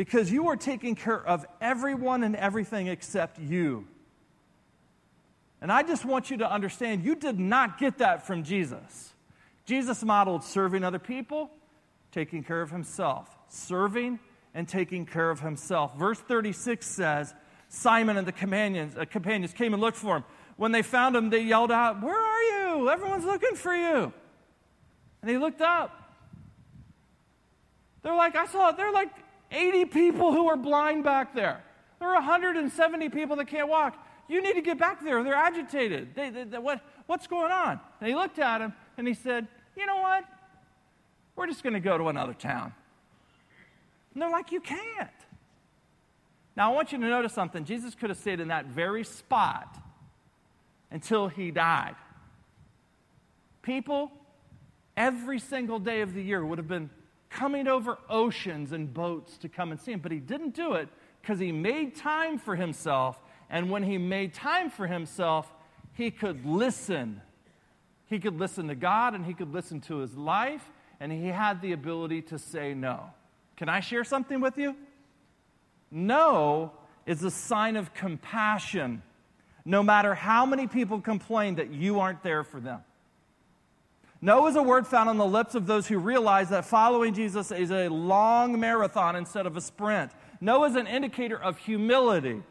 because 0.00 0.32
you 0.32 0.48
are 0.48 0.56
taking 0.56 0.94
care 0.94 1.22
of 1.22 1.44
everyone 1.60 2.22
and 2.22 2.34
everything 2.34 2.86
except 2.86 3.38
you. 3.38 3.86
And 5.60 5.70
I 5.70 5.82
just 5.82 6.06
want 6.06 6.30
you 6.30 6.38
to 6.38 6.50
understand 6.50 7.04
you 7.04 7.14
did 7.14 7.38
not 7.38 7.76
get 7.76 7.98
that 7.98 8.26
from 8.26 8.42
Jesus. 8.42 9.12
Jesus 9.66 10.02
modeled 10.02 10.42
serving 10.42 10.84
other 10.84 10.98
people, 10.98 11.50
taking 12.12 12.42
care 12.42 12.62
of 12.62 12.70
himself. 12.70 13.28
Serving 13.48 14.18
and 14.54 14.66
taking 14.66 15.04
care 15.04 15.30
of 15.30 15.40
himself. 15.40 15.94
Verse 15.98 16.18
36 16.18 16.86
says, 16.86 17.34
Simon 17.68 18.16
and 18.16 18.26
the 18.26 18.32
companions, 18.32 18.96
uh, 18.96 19.04
companions 19.04 19.52
came 19.52 19.74
and 19.74 19.82
looked 19.82 19.98
for 19.98 20.16
him. 20.16 20.24
When 20.56 20.72
they 20.72 20.80
found 20.80 21.14
him, 21.14 21.28
they 21.28 21.42
yelled 21.42 21.70
out, 21.70 22.00
Where 22.00 22.16
are 22.16 22.42
you? 22.42 22.88
Everyone's 22.88 23.26
looking 23.26 23.54
for 23.54 23.76
you. 23.76 24.14
And 25.20 25.30
he 25.30 25.36
looked 25.36 25.60
up. 25.60 25.94
They're 28.02 28.16
like, 28.16 28.34
I 28.34 28.46
saw, 28.46 28.72
they're 28.72 28.92
like 28.92 29.10
80 29.50 29.86
people 29.86 30.32
who 30.32 30.48
are 30.48 30.56
blind 30.56 31.04
back 31.04 31.34
there. 31.34 31.62
There 31.98 32.08
are 32.08 32.14
170 32.14 33.08
people 33.08 33.36
that 33.36 33.46
can't 33.46 33.68
walk. 33.68 33.96
You 34.28 34.42
need 34.42 34.54
to 34.54 34.62
get 34.62 34.78
back 34.78 35.02
there. 35.02 35.22
They're 35.22 35.34
agitated. 35.34 36.14
They, 36.14 36.30
they, 36.30 36.44
they, 36.44 36.58
what, 36.58 36.80
what's 37.06 37.26
going 37.26 37.50
on? 37.50 37.80
And 38.00 38.08
he 38.08 38.14
looked 38.14 38.38
at 38.38 38.60
him 38.60 38.72
and 38.96 39.06
he 39.06 39.14
said, 39.14 39.48
you 39.76 39.86
know 39.86 39.98
what? 39.98 40.24
We're 41.36 41.46
just 41.46 41.62
going 41.62 41.72
to 41.72 41.80
go 41.80 41.96
to 41.98 42.08
another 42.08 42.34
town. 42.34 42.74
And 44.12 44.22
they're 44.22 44.30
like, 44.30 44.52
You 44.52 44.60
can't. 44.60 45.08
Now, 46.56 46.70
I 46.70 46.74
want 46.74 46.92
you 46.92 46.98
to 46.98 47.04
notice 47.04 47.32
something. 47.32 47.64
Jesus 47.64 47.94
could 47.94 48.10
have 48.10 48.18
stayed 48.18 48.40
in 48.40 48.48
that 48.48 48.66
very 48.66 49.04
spot 49.04 49.78
until 50.90 51.28
he 51.28 51.50
died. 51.50 51.94
People, 53.62 54.10
every 54.96 55.38
single 55.38 55.78
day 55.78 56.00
of 56.00 56.12
the 56.12 56.22
year, 56.22 56.44
would 56.44 56.58
have 56.58 56.68
been 56.68 56.90
coming 57.30 57.68
over 57.68 57.98
oceans 58.08 58.72
and 58.72 58.92
boats 58.92 59.38
to 59.38 59.48
come 59.48 59.70
and 59.70 59.80
see 59.80 59.92
him, 59.92 60.00
but 60.00 60.12
he 60.12 60.18
didn't 60.18 60.54
do 60.54 60.74
it 60.74 60.88
because 61.22 61.38
he 61.38 61.52
made 61.52 61.94
time 61.96 62.38
for 62.38 62.56
himself. 62.56 63.20
And 63.48 63.70
when 63.70 63.82
he 63.82 63.98
made 63.98 64.34
time 64.34 64.70
for 64.70 64.86
himself, 64.86 65.50
he 65.94 66.10
could 66.10 66.44
listen 66.44 67.22
he 68.10 68.18
could 68.18 68.38
listen 68.38 68.66
to 68.66 68.74
God 68.74 69.14
and 69.14 69.24
he 69.24 69.32
could 69.32 69.54
listen 69.54 69.80
to 69.82 69.98
his 69.98 70.16
life, 70.16 70.68
and 70.98 71.12
he 71.12 71.28
had 71.28 71.62
the 71.62 71.72
ability 71.72 72.22
to 72.22 72.38
say 72.40 72.74
no. 72.74 73.04
Can 73.56 73.68
I 73.68 73.78
share 73.78 74.02
something 74.02 74.40
with 74.40 74.58
you? 74.58 74.74
No 75.92 76.72
is 77.06 77.22
a 77.22 77.30
sign 77.30 77.76
of 77.76 77.94
compassion, 77.94 79.02
no 79.64 79.82
matter 79.82 80.14
how 80.14 80.44
many 80.44 80.66
people 80.66 81.00
complain 81.00 81.54
that 81.54 81.72
you 81.72 82.00
aren't 82.00 82.22
there 82.24 82.42
for 82.42 82.58
them. 82.60 82.80
No 84.22 84.46
is 84.46 84.56
a 84.56 84.62
word 84.62 84.86
found 84.86 85.08
on 85.08 85.16
the 85.16 85.26
lips 85.26 85.54
of 85.54 85.66
those 85.66 85.86
who 85.86 85.98
realize 85.98 86.50
that 86.50 86.66
following 86.66 87.14
Jesus 87.14 87.50
is 87.50 87.70
a 87.70 87.88
long 87.88 88.60
marathon 88.60 89.16
instead 89.16 89.46
of 89.46 89.56
a 89.56 89.60
sprint. 89.60 90.12
No 90.40 90.64
is 90.64 90.76
an 90.76 90.86
indicator 90.86 91.40
of 91.40 91.56
humility, 91.58 92.42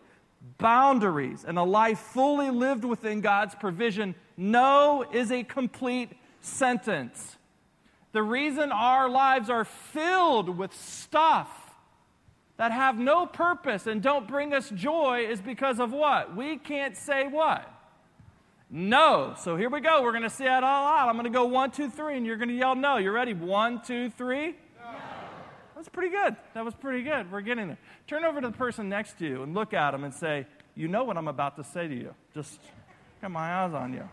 boundaries, 0.57 1.45
and 1.47 1.59
a 1.59 1.63
life 1.63 1.99
fully 1.99 2.49
lived 2.49 2.85
within 2.85 3.21
God's 3.21 3.53
provision 3.55 4.15
no 4.39 5.05
is 5.11 5.33
a 5.33 5.43
complete 5.43 6.13
sentence. 6.39 7.37
The 8.13 8.23
reason 8.23 8.71
our 8.71 9.09
lives 9.09 9.49
are 9.49 9.65
filled 9.65 10.57
with 10.57 10.73
stuff 10.73 11.49
that 12.55 12.71
have 12.71 12.97
no 12.97 13.25
purpose 13.25 13.85
and 13.85 14.01
don't 14.01 14.29
bring 14.29 14.53
us 14.53 14.69
joy 14.69 15.27
is 15.29 15.41
because 15.41 15.79
of 15.79 15.91
what? 15.91 16.37
We 16.37 16.57
can't 16.57 16.95
say 16.95 17.27
what? 17.27 17.69
No. 18.69 19.33
So 19.39 19.55
here 19.55 19.69
we 19.69 19.81
go. 19.81 20.03
We're 20.03 20.11
going 20.11 20.23
to 20.23 20.29
say 20.29 20.45
it 20.45 20.63
all 20.63 20.85
out. 20.85 21.09
I'm 21.09 21.15
going 21.15 21.23
to 21.25 21.29
go 21.29 21.45
one, 21.45 21.71
two, 21.71 21.89
three, 21.89 22.17
and 22.17 22.25
you're 22.25 22.37
going 22.37 22.49
to 22.49 22.55
yell 22.55 22.75
no. 22.75 22.97
You 22.97 23.11
ready? 23.11 23.33
One, 23.33 23.81
two, 23.81 24.11
three. 24.11 24.47
No. 24.79 24.95
That's 25.75 25.89
pretty 25.89 26.15
good. 26.15 26.35
That 26.53 26.65
was 26.65 26.75
pretty 26.75 27.03
good. 27.03 27.31
We're 27.31 27.41
getting 27.41 27.67
there. 27.67 27.77
Turn 28.07 28.23
over 28.23 28.41
to 28.41 28.47
the 28.47 28.57
person 28.57 28.89
next 28.89 29.17
to 29.19 29.27
you 29.27 29.43
and 29.43 29.55
look 29.55 29.73
at 29.73 29.91
them 29.91 30.03
and 30.03 30.13
say, 30.13 30.45
You 30.75 30.87
know 30.87 31.03
what 31.03 31.17
I'm 31.17 31.27
about 31.27 31.55
to 31.55 31.63
say 31.63 31.87
to 31.87 31.95
you. 31.95 32.13
Just 32.33 32.59
got 33.21 33.31
my 33.31 33.63
eyes 33.63 33.73
on 33.73 33.93
you. 33.93 34.07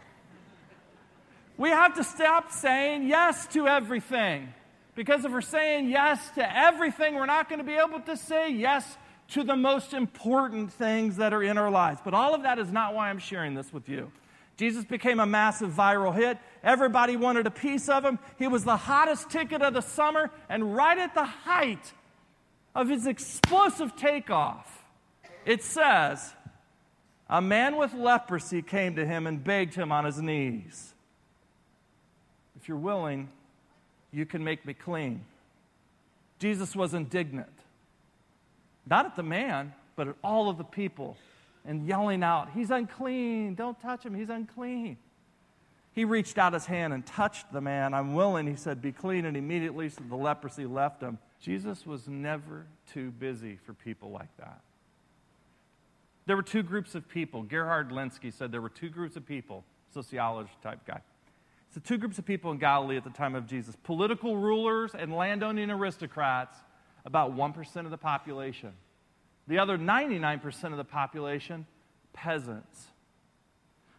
We 1.58 1.70
have 1.70 1.94
to 1.96 2.04
stop 2.04 2.52
saying 2.52 3.08
yes 3.08 3.46
to 3.48 3.66
everything. 3.66 4.52
Because 4.94 5.24
if 5.24 5.32
we're 5.32 5.42
saying 5.42 5.90
yes 5.90 6.30
to 6.36 6.58
everything, 6.58 7.14
we're 7.16 7.26
not 7.26 7.50
going 7.50 7.58
to 7.58 7.64
be 7.64 7.74
able 7.74 8.00
to 8.00 8.16
say 8.16 8.50
yes 8.50 8.96
to 9.28 9.44
the 9.44 9.56
most 9.56 9.92
important 9.92 10.72
things 10.72 11.16
that 11.16 11.34
are 11.34 11.42
in 11.42 11.58
our 11.58 11.70
lives. 11.70 12.00
But 12.02 12.14
all 12.14 12.34
of 12.34 12.42
that 12.44 12.58
is 12.58 12.72
not 12.72 12.94
why 12.94 13.10
I'm 13.10 13.18
sharing 13.18 13.54
this 13.54 13.72
with 13.72 13.88
you. 13.88 14.10
Jesus 14.56 14.84
became 14.84 15.20
a 15.20 15.26
massive 15.26 15.70
viral 15.70 16.14
hit. 16.14 16.38
Everybody 16.62 17.16
wanted 17.16 17.46
a 17.46 17.50
piece 17.50 17.88
of 17.88 18.04
him. 18.04 18.18
He 18.38 18.48
was 18.48 18.64
the 18.64 18.76
hottest 18.76 19.30
ticket 19.30 19.62
of 19.62 19.74
the 19.74 19.82
summer, 19.82 20.30
and 20.48 20.74
right 20.74 20.96
at 20.96 21.14
the 21.14 21.24
height 21.24 21.92
of 22.74 22.88
his 22.88 23.06
explosive 23.06 23.96
takeoff, 23.96 24.84
it 25.44 25.62
says, 25.62 26.32
A 27.28 27.42
man 27.42 27.76
with 27.76 27.92
leprosy 27.92 28.62
came 28.62 28.96
to 28.96 29.04
him 29.04 29.26
and 29.26 29.44
begged 29.44 29.74
him 29.74 29.92
on 29.92 30.04
his 30.04 30.20
knees 30.20 30.94
if 32.66 32.68
you're 32.68 32.78
willing, 32.78 33.28
you 34.12 34.26
can 34.26 34.42
make 34.42 34.66
me 34.66 34.74
clean. 34.74 35.24
Jesus 36.40 36.74
was 36.74 36.94
indignant, 36.94 37.52
not 38.90 39.06
at 39.06 39.14
the 39.14 39.22
man, 39.22 39.72
but 39.94 40.08
at 40.08 40.16
all 40.24 40.48
of 40.48 40.58
the 40.58 40.64
people, 40.64 41.16
and 41.66 41.86
yelling 41.86 42.22
out, 42.22 42.50
He's 42.54 42.70
unclean. 42.70 43.54
Don't 43.54 43.78
touch 43.80 44.04
him. 44.04 44.14
He's 44.14 44.30
unclean. 44.30 44.96
He 45.96 46.04
reached 46.04 46.36
out 46.36 46.52
his 46.52 46.66
hand 46.66 46.92
and 46.92 47.06
touched 47.06 47.50
the 47.52 47.62
man. 47.62 47.94
I'm 47.94 48.14
willing, 48.14 48.46
he 48.46 48.54
said, 48.54 48.82
be 48.82 48.92
clean. 48.92 49.24
And 49.24 49.34
immediately 49.34 49.88
so 49.88 50.02
the 50.06 50.14
leprosy 50.14 50.66
left 50.66 51.02
him. 51.02 51.18
Jesus 51.40 51.86
was 51.86 52.06
never 52.06 52.66
too 52.92 53.10
busy 53.12 53.58
for 53.64 53.72
people 53.72 54.10
like 54.10 54.28
that. 54.36 54.60
There 56.26 56.36
were 56.36 56.42
two 56.42 56.62
groups 56.62 56.94
of 56.94 57.08
people. 57.08 57.42
Gerhard 57.42 57.90
Lenski 57.90 58.30
said 58.30 58.52
there 58.52 58.60
were 58.60 58.68
two 58.68 58.90
groups 58.90 59.16
of 59.16 59.24
people, 59.24 59.64
sociologist 59.94 60.60
type 60.60 60.80
guy. 60.86 61.00
So, 61.70 61.80
two 61.82 61.96
groups 61.96 62.18
of 62.18 62.26
people 62.26 62.50
in 62.50 62.58
Galilee 62.58 62.96
at 62.96 63.04
the 63.04 63.10
time 63.10 63.34
of 63.34 63.46
Jesus 63.46 63.76
political 63.82 64.36
rulers 64.36 64.94
and 64.94 65.14
landowning 65.14 65.70
aristocrats, 65.70 66.58
about 67.06 67.34
1% 67.34 67.84
of 67.84 67.90
the 67.90 67.98
population. 67.98 68.72
The 69.48 69.58
other 69.58 69.78
99% 69.78 70.64
of 70.72 70.76
the 70.76 70.84
population, 70.84 71.66
peasants. 72.12 72.86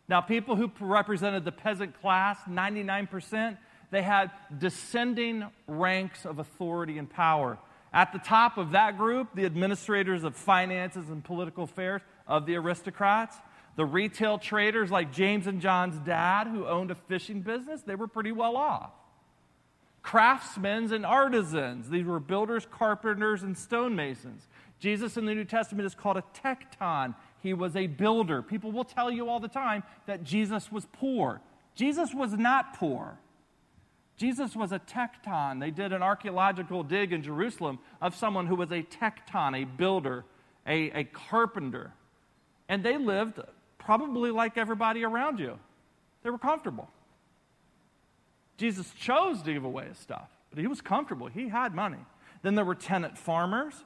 Now, 0.10 0.22
people 0.22 0.56
who 0.56 0.72
represented 0.80 1.46
the 1.46 1.52
peasant 1.52 2.00
class, 2.02 2.38
99%, 2.50 3.58
they 3.92 4.02
had 4.02 4.32
descending 4.58 5.46
ranks 5.68 6.26
of 6.26 6.40
authority 6.40 6.98
and 6.98 7.10
power. 7.10 7.58
At 7.94 8.14
the 8.14 8.20
top 8.20 8.58
of 8.58 8.72
that 8.72 8.98
group, 8.98 9.30
the 9.34 9.46
administrators 9.46 10.24
of 10.24 10.36
finances 10.36 11.10
and 11.10 11.24
political 11.24 11.64
affairs 11.64 12.02
of 12.28 12.46
the 12.46 12.56
aristocrats, 12.56 13.36
the 13.76 13.86
retail 13.86 14.38
traders 14.38 14.92
like 14.92 15.14
James 15.14 15.48
and 15.48 15.62
John's 15.62 15.98
dad, 16.00 16.48
who 16.48 16.66
owned 16.66 16.92
a 16.92 16.96
fishing 16.96 17.42
business, 17.42 17.82
they 17.84 17.96
were 17.96 18.08
pretty 18.08 18.32
well 18.32 18.58
off. 18.58 18.92
Craftsmen 20.02 20.92
and 20.94 21.06
artisans, 21.06 21.90
these 21.90 22.06
were 22.06 22.20
builders, 22.20 22.66
carpenters, 22.70 23.44
and 23.44 23.58
stonemasons. 23.58 24.48
Jesus 24.80 25.18
in 25.18 25.26
the 25.26 25.34
New 25.34 25.46
Testament 25.46 25.86
is 25.86 25.96
called 25.96 26.18
a 26.18 26.24
tekton. 26.34 27.16
He 27.40 27.54
was 27.54 27.76
a 27.76 27.88
builder. 27.88 28.42
People 28.42 28.72
will 28.72 28.84
tell 28.84 29.10
you 29.12 29.30
all 29.30 29.40
the 29.40 29.48
time 29.48 29.84
that 30.06 30.24
Jesus 30.24 30.72
was 30.72 30.88
poor. 30.92 31.42
Jesus 31.76 32.14
was 32.14 32.34
not 32.34 32.78
poor. 32.78 33.18
Jesus 34.18 34.56
was 34.56 34.72
a 34.72 34.80
tekton. 34.80 35.60
They 35.60 35.72
did 35.72 35.94
an 35.94 36.02
archaeological 36.02 36.84
dig 36.84 37.14
in 37.14 37.22
Jerusalem 37.22 37.80
of 38.02 38.16
someone 38.16 38.48
who 38.48 38.56
was 38.56 38.72
a 38.72 38.82
tekton, 38.82 39.62
a 39.62 39.66
builder, 39.66 40.26
a, 40.66 41.00
a 41.00 41.04
carpenter. 41.06 41.92
And 42.68 42.84
they 42.84 42.98
lived 42.98 43.40
probably 43.78 44.32
like 44.32 44.58
everybody 44.58 45.04
around 45.04 45.40
you. 45.40 45.60
They 46.24 46.30
were 46.30 46.40
comfortable. 46.40 46.90
Jesus 48.58 48.92
chose 49.00 49.42
to 49.44 49.54
give 49.54 49.64
away 49.64 49.88
his 49.88 50.00
stuff, 50.00 50.30
but 50.50 50.60
he 50.60 50.68
was 50.68 50.82
comfortable. 50.82 51.28
He 51.28 51.48
had 51.48 51.76
money. 51.76 52.04
Then 52.42 52.56
there 52.56 52.66
were 52.66 52.76
tenant 52.76 53.18
farmers 53.18 53.84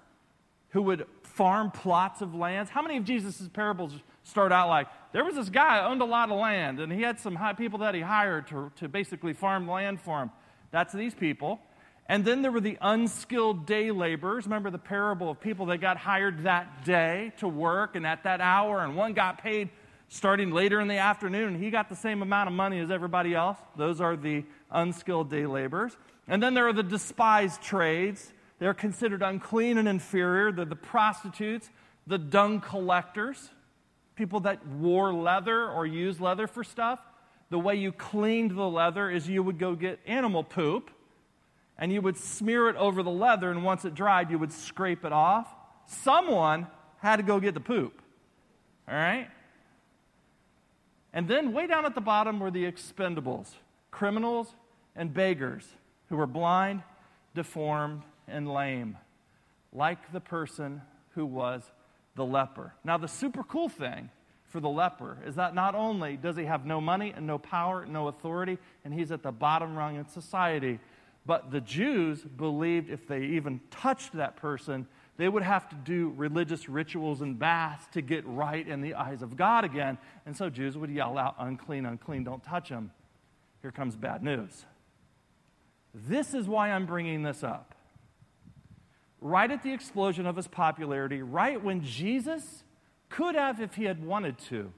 who 0.71 0.81
would 0.81 1.05
farm 1.23 1.71
plots 1.71 2.21
of 2.21 2.35
lands. 2.35 2.69
How 2.69 2.81
many 2.81 2.97
of 2.97 3.05
Jesus' 3.05 3.49
parables 3.53 3.93
start 4.23 4.51
out 4.51 4.69
like 4.69 4.87
there 5.13 5.23
was 5.23 5.35
this 5.35 5.49
guy 5.49 5.83
owned 5.83 6.01
a 6.01 6.05
lot 6.05 6.29
of 6.29 6.37
land 6.37 6.79
and 6.79 6.91
he 6.91 7.01
had 7.01 7.19
some 7.19 7.37
people 7.57 7.79
that 7.79 7.95
he 7.95 8.01
hired 8.01 8.47
to, 8.47 8.71
to 8.77 8.87
basically 8.87 9.33
farm 9.33 9.69
land 9.69 10.01
for 10.01 10.21
him? 10.21 10.31
That's 10.71 10.93
these 10.93 11.13
people. 11.13 11.59
And 12.07 12.25
then 12.25 12.41
there 12.41 12.51
were 12.51 12.61
the 12.61 12.77
unskilled 12.81 13.65
day 13.65 13.91
laborers. 13.91 14.45
Remember 14.45 14.69
the 14.69 14.77
parable 14.77 15.29
of 15.29 15.39
people 15.39 15.67
that 15.67 15.77
got 15.77 15.97
hired 15.97 16.43
that 16.43 16.83
day 16.83 17.31
to 17.37 17.47
work 17.47 17.95
and 17.95 18.05
at 18.05 18.23
that 18.23 18.41
hour, 18.41 18.83
and 18.83 18.97
one 18.97 19.13
got 19.13 19.41
paid 19.41 19.69
starting 20.09 20.51
later 20.51 20.81
in 20.81 20.89
the 20.89 20.97
afternoon, 20.97 21.53
and 21.53 21.63
he 21.63 21.69
got 21.69 21.87
the 21.87 21.95
same 21.95 22.21
amount 22.21 22.49
of 22.49 22.53
money 22.53 22.79
as 22.79 22.91
everybody 22.91 23.33
else. 23.33 23.57
Those 23.77 24.01
are 24.01 24.17
the 24.17 24.43
unskilled 24.69 25.29
day 25.29 25.45
laborers. 25.45 25.95
And 26.27 26.43
then 26.43 26.53
there 26.53 26.67
are 26.67 26.73
the 26.73 26.83
despised 26.83 27.61
trades. 27.61 28.33
They're 28.61 28.75
considered 28.75 29.23
unclean 29.23 29.79
and 29.79 29.87
inferior. 29.87 30.51
They're 30.51 30.65
the 30.65 30.75
prostitutes, 30.75 31.67
the 32.05 32.19
dung 32.19 32.61
collectors, 32.61 33.49
people 34.15 34.41
that 34.41 34.63
wore 34.67 35.11
leather 35.11 35.67
or 35.67 35.87
used 35.87 36.21
leather 36.21 36.45
for 36.45 36.63
stuff. 36.63 36.99
The 37.49 37.57
way 37.57 37.77
you 37.77 37.91
cleaned 37.91 38.51
the 38.51 38.69
leather 38.69 39.09
is 39.09 39.27
you 39.27 39.41
would 39.41 39.57
go 39.57 39.73
get 39.73 39.99
animal 40.05 40.43
poop 40.43 40.91
and 41.79 41.91
you 41.91 42.03
would 42.03 42.15
smear 42.15 42.69
it 42.69 42.75
over 42.75 43.01
the 43.01 43.09
leather, 43.09 43.49
and 43.49 43.63
once 43.63 43.83
it 43.83 43.95
dried, 43.95 44.29
you 44.29 44.37
would 44.37 44.51
scrape 44.51 45.05
it 45.05 45.11
off. 45.11 45.51
Someone 45.87 46.67
had 46.99 47.15
to 47.15 47.23
go 47.23 47.39
get 47.39 47.55
the 47.55 47.59
poop. 47.59 47.99
All 48.87 48.93
right? 48.93 49.27
And 51.13 51.27
then, 51.27 51.51
way 51.51 51.65
down 51.65 51.87
at 51.87 51.95
the 51.95 52.01
bottom 52.01 52.39
were 52.39 52.51
the 52.51 52.71
expendables 52.71 53.47
criminals 53.89 54.53
and 54.95 55.11
beggars 55.11 55.67
who 56.09 56.17
were 56.17 56.27
blind, 56.27 56.83
deformed, 57.33 58.03
and 58.31 58.51
lame, 58.51 58.97
like 59.73 60.11
the 60.11 60.19
person 60.19 60.81
who 61.15 61.25
was 61.25 61.63
the 62.15 62.25
leper. 62.25 62.73
Now, 62.83 62.97
the 62.97 63.07
super 63.07 63.43
cool 63.43 63.69
thing 63.69 64.09
for 64.45 64.59
the 64.59 64.69
leper 64.69 65.17
is 65.25 65.35
that 65.35 65.55
not 65.55 65.75
only 65.75 66.17
does 66.17 66.35
he 66.35 66.45
have 66.45 66.65
no 66.65 66.81
money 66.81 67.13
and 67.15 67.25
no 67.25 67.37
power, 67.37 67.83
and 67.83 67.93
no 67.93 68.07
authority, 68.07 68.57
and 68.83 68.93
he's 68.93 69.11
at 69.11 69.23
the 69.23 69.31
bottom 69.31 69.75
rung 69.75 69.95
in 69.95 70.07
society, 70.07 70.79
but 71.25 71.51
the 71.51 71.61
Jews 71.61 72.21
believed 72.21 72.89
if 72.89 73.07
they 73.07 73.21
even 73.21 73.61
touched 73.69 74.13
that 74.13 74.35
person, 74.35 74.87
they 75.17 75.29
would 75.29 75.43
have 75.43 75.69
to 75.69 75.75
do 75.75 76.13
religious 76.17 76.67
rituals 76.67 77.21
and 77.21 77.37
baths 77.37 77.85
to 77.93 78.01
get 78.01 78.25
right 78.25 78.67
in 78.67 78.81
the 78.81 78.95
eyes 78.95 79.21
of 79.21 79.37
God 79.37 79.63
again. 79.63 79.97
And 80.25 80.35
so 80.35 80.49
Jews 80.49 80.77
would 80.77 80.89
yell 80.89 81.17
out, 81.17 81.35
unclean, 81.37 81.85
unclean, 81.85 82.23
don't 82.23 82.43
touch 82.43 82.69
him. 82.69 82.91
Here 83.61 83.71
comes 83.71 83.95
bad 83.95 84.23
news. 84.23 84.65
This 85.93 86.33
is 86.33 86.47
why 86.47 86.71
I'm 86.71 86.85
bringing 86.85 87.21
this 87.21 87.43
up 87.43 87.75
right 89.21 89.49
at 89.49 89.63
the 89.63 89.71
explosion 89.71 90.25
of 90.25 90.35
his 90.35 90.47
popularity, 90.47 91.21
right 91.21 91.63
when 91.63 91.83
Jesus 91.83 92.63
could 93.09 93.35
have, 93.35 93.61
if 93.61 93.75
he 93.75 93.85
had 93.85 94.03
wanted 94.03 94.37
to, 94.49 94.73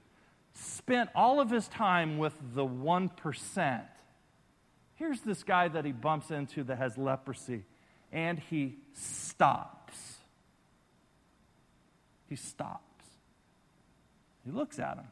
spent 0.52 1.10
all 1.14 1.40
of 1.40 1.50
his 1.50 1.66
time 1.68 2.18
with 2.18 2.34
the 2.54 2.64
1%. 2.64 3.82
Here's 4.96 5.20
this 5.20 5.42
guy 5.42 5.68
that 5.68 5.84
he 5.84 5.92
bumps 5.92 6.30
into 6.30 6.62
that 6.64 6.78
has 6.78 6.96
leprosy, 6.96 7.64
and 8.12 8.38
he 8.38 8.76
stops. 8.92 10.18
He 12.28 12.36
stops. 12.36 12.82
He 14.44 14.50
looks 14.50 14.78
at 14.78 14.98
him 14.98 15.06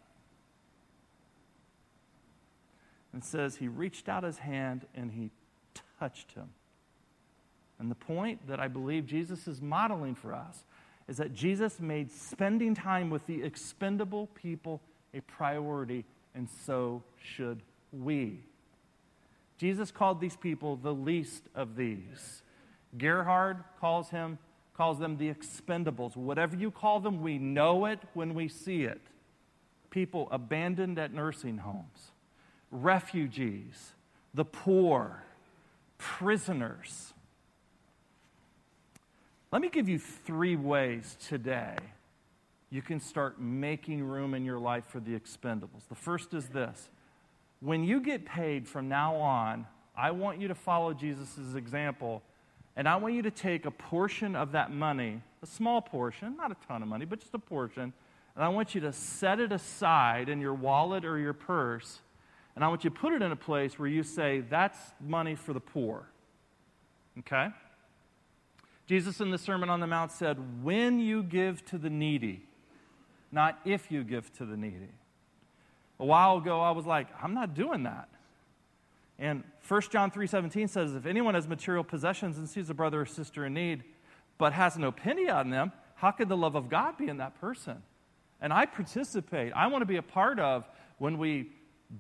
and 3.12 3.25
says 3.25 3.57
he 3.57 3.68
reached 3.68 4.09
out 4.09 4.25
his 4.25 4.38
hand 4.38 4.87
and 4.95 5.11
he 5.11 5.31
touched 5.99 6.33
him. 6.33 6.51
And 7.83 7.90
the 7.90 7.97
point 7.97 8.47
that 8.47 8.61
I 8.61 8.68
believe 8.68 9.07
Jesus 9.07 9.49
is 9.49 9.61
modeling 9.61 10.14
for 10.14 10.33
us 10.33 10.62
is 11.09 11.16
that 11.16 11.35
Jesus 11.35 11.81
made 11.81 12.12
spending 12.12 12.77
time 12.77 13.11
with 13.11 13.27
the 13.27 13.42
expendable 13.42 14.29
people 14.29 14.81
a 15.12 15.21
priority, 15.23 16.05
and 16.33 16.49
so 16.64 17.03
should 17.21 17.61
we. 17.92 18.38
Jesus 19.59 19.90
called 19.90 20.21
these 20.21 20.37
people 20.37 20.77
the 20.77 20.95
least 20.95 21.42
of 21.57 21.75
these. 21.75 22.42
Gerhard 22.97 23.64
calls 23.81 24.11
him 24.11 24.38
calls 24.75 25.01
them 25.01 25.16
the 25.16 25.35
expendables. 25.35 26.16
Whatever 26.16 26.55
you 26.55 26.71
call 26.71 27.01
them, 27.01 27.21
we 27.21 27.37
know 27.37 27.87
it 27.87 27.99
when 28.14 28.33
we 28.33 28.47
see 28.47 28.85
it. 28.85 29.01
People 29.90 30.29
abandoned 30.31 31.01
at 31.01 31.12
nursing 31.12 31.59
homes, 31.59 32.12
refugees, 32.71 33.92
the 34.33 34.45
poor, 34.45 35.25
prisoners. 35.99 37.12
Let 39.52 39.60
me 39.60 39.68
give 39.68 39.86
you 39.86 39.98
three 39.98 40.56
ways 40.56 41.16
today 41.28 41.76
you 42.70 42.80
can 42.80 43.00
start 43.00 43.38
making 43.38 44.02
room 44.02 44.32
in 44.32 44.46
your 44.46 44.58
life 44.58 44.86
for 44.86 44.98
the 44.98 45.12
expendables. 45.12 45.86
The 45.90 45.94
first 45.94 46.32
is 46.32 46.48
this 46.48 46.88
when 47.60 47.84
you 47.84 48.00
get 48.00 48.24
paid 48.24 48.66
from 48.66 48.88
now 48.88 49.14
on, 49.16 49.66
I 49.94 50.10
want 50.12 50.40
you 50.40 50.48
to 50.48 50.54
follow 50.54 50.94
Jesus' 50.94 51.54
example, 51.54 52.22
and 52.76 52.88
I 52.88 52.96
want 52.96 53.12
you 53.12 53.20
to 53.22 53.30
take 53.30 53.66
a 53.66 53.70
portion 53.70 54.34
of 54.34 54.52
that 54.52 54.72
money, 54.72 55.20
a 55.42 55.46
small 55.46 55.82
portion, 55.82 56.34
not 56.38 56.50
a 56.50 56.56
ton 56.66 56.80
of 56.82 56.88
money, 56.88 57.04
but 57.04 57.20
just 57.20 57.34
a 57.34 57.38
portion, 57.38 57.92
and 58.34 58.42
I 58.42 58.48
want 58.48 58.74
you 58.74 58.80
to 58.80 58.92
set 58.92 59.38
it 59.38 59.52
aside 59.52 60.30
in 60.30 60.40
your 60.40 60.54
wallet 60.54 61.04
or 61.04 61.18
your 61.18 61.34
purse, 61.34 62.00
and 62.56 62.64
I 62.64 62.68
want 62.68 62.84
you 62.84 62.90
to 62.90 62.96
put 62.96 63.12
it 63.12 63.20
in 63.20 63.30
a 63.30 63.36
place 63.36 63.78
where 63.78 63.88
you 63.88 64.02
say, 64.02 64.40
That's 64.40 64.78
money 64.98 65.34
for 65.34 65.52
the 65.52 65.60
poor. 65.60 66.08
Okay? 67.18 67.48
Jesus 68.87 69.21
in 69.21 69.31
the 69.31 69.38
Sermon 69.38 69.71
on 69.71 69.81
the 69.81 69.87
Mount 69.87 70.12
said, 70.12 70.62
When 70.62 70.99
you 70.99 71.23
give 71.23 71.64
to 71.66 71.79
the 71.79 71.90
needy, 71.90 72.42
not 73.31 73.59
if 73.64 73.90
you 73.90 74.05
give 74.05 74.33
to 74.35 74.45
the 74.45 74.57
needy. 74.57 74.90
A 75.99 76.05
while 76.05 76.38
ago, 76.38 76.61
I 76.61 76.73
was 76.73 76.85
like, 76.85 77.07
I'm 77.23 77.35
not 77.35 77.55
doing 77.55 77.85
that. 77.85 78.09
And 79.18 79.45
1 79.68 79.83
John 79.90 80.11
3.17 80.11 80.68
says, 80.68 80.95
If 80.95 81.07
anyone 81.07 81.35
has 81.35 81.47
material 81.47 81.85
possessions 81.85 82.38
and 82.38 82.49
sees 82.49 82.68
a 82.71 82.75
brother 82.75 83.03
or 83.03 83.07
sister 83.07 83.47
in 83.47 83.55
need, 83.55 83.85
but 84.37 84.53
has 84.53 84.77
no 84.77 84.90
pity 84.90 85.29
on 85.29 85.51
them, 85.51 85.73
how 85.95 86.11
could 86.11 86.29
the 86.29 86.37
love 86.37 86.57
of 86.57 86.68
God 86.68 86.99
be 86.99 87.07
in 87.07 87.18
that 87.18 87.40
person? 87.40 87.83
And 88.40 88.53
I 88.53 88.66
participate. 88.66 89.53
I 89.53 89.68
want 89.68 89.83
to 89.83 89.87
be 89.87 89.99
a 89.99 90.03
part 90.03 90.40
of 90.40 90.68
when 90.99 91.18
we 91.18 91.51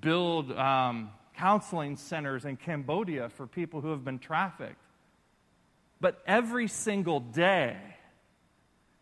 build 0.00 0.50
um, 0.52 1.10
counseling 1.36 1.96
centers 1.96 2.44
in 2.44 2.56
Cambodia 2.56 3.28
for 3.28 3.46
people 3.46 3.80
who 3.80 3.90
have 3.90 4.04
been 4.04 4.18
trafficked. 4.18 4.81
But 6.02 6.20
every 6.26 6.66
single 6.66 7.20
day, 7.20 7.76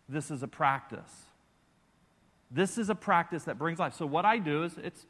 this 0.07 0.31
is 0.31 0.43
a 0.43 0.47
practice. 0.47 1.11
This 2.51 2.77
is 2.77 2.91
a 2.91 2.95
practice 2.95 3.45
that 3.45 3.59
brings 3.59 3.79
life. 3.79 3.95
So 3.95 4.05
what 4.05 4.27
I 4.27 4.37
do 4.37 4.65
is 4.65 4.77
it's 4.77 5.07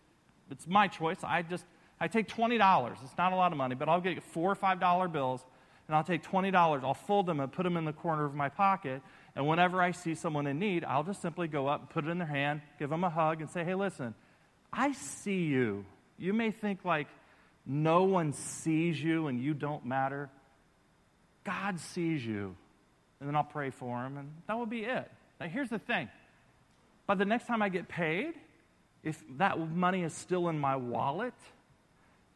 it's 0.52 0.68
my 0.68 0.86
choice. 0.86 1.18
I 1.24 1.42
just 1.42 1.64
I 1.98 2.06
take 2.06 2.28
twenty 2.28 2.58
dollars. 2.58 2.98
It's 3.02 3.18
not 3.18 3.32
a 3.32 3.36
lot 3.36 3.50
of 3.50 3.58
money, 3.58 3.74
but 3.74 3.88
I'll 3.88 4.00
get 4.00 4.22
four 4.22 4.52
or 4.52 4.54
five 4.54 4.78
dollar 4.78 5.08
bills, 5.08 5.44
and 5.88 5.96
I'll 5.96 6.04
take 6.04 6.22
twenty 6.22 6.52
dollars. 6.52 6.82
I'll 6.84 6.94
fold 6.94 7.26
them 7.26 7.40
and 7.40 7.50
put 7.50 7.64
them 7.64 7.76
in 7.76 7.84
the 7.84 7.92
corner 7.92 8.24
of 8.24 8.36
my 8.36 8.50
pocket. 8.50 9.02
And 9.34 9.48
whenever 9.48 9.82
I 9.82 9.90
see 9.90 10.14
someone 10.14 10.46
in 10.46 10.60
need, 10.60 10.84
I'll 10.84 11.02
just 11.02 11.20
simply 11.20 11.48
go 11.48 11.66
up, 11.66 11.92
put 11.92 12.04
it 12.04 12.08
in 12.08 12.18
their 12.18 12.28
hand, 12.28 12.60
give 12.78 12.90
them 12.90 13.02
a 13.02 13.10
hug, 13.10 13.40
and 13.40 13.50
say, 13.50 13.64
"Hey, 13.64 13.74
listen, 13.74 14.14
I 14.72 14.92
see 14.92 15.42
you. 15.42 15.84
You 16.18 16.34
may 16.34 16.52
think 16.52 16.84
like 16.84 17.08
no 17.66 18.04
one 18.04 18.32
sees 18.32 19.02
you 19.02 19.26
and 19.26 19.42
you 19.42 19.54
don't 19.54 19.84
matter. 19.84 20.30
God 21.44 21.80
sees 21.80 22.24
you." 22.24 22.56
And 23.20 23.28
then 23.28 23.36
I'll 23.36 23.44
pray 23.44 23.70
for 23.70 24.02
him, 24.04 24.16
and 24.16 24.30
that 24.46 24.56
will 24.56 24.66
be 24.66 24.84
it. 24.84 25.10
Now, 25.38 25.46
here's 25.46 25.68
the 25.68 25.78
thing 25.78 26.08
by 27.06 27.14
the 27.14 27.24
next 27.24 27.46
time 27.46 27.60
I 27.60 27.68
get 27.68 27.88
paid, 27.88 28.34
if 29.02 29.22
that 29.38 29.58
money 29.58 30.02
is 30.02 30.14
still 30.14 30.48
in 30.48 30.58
my 30.58 30.76
wallet, 30.76 31.34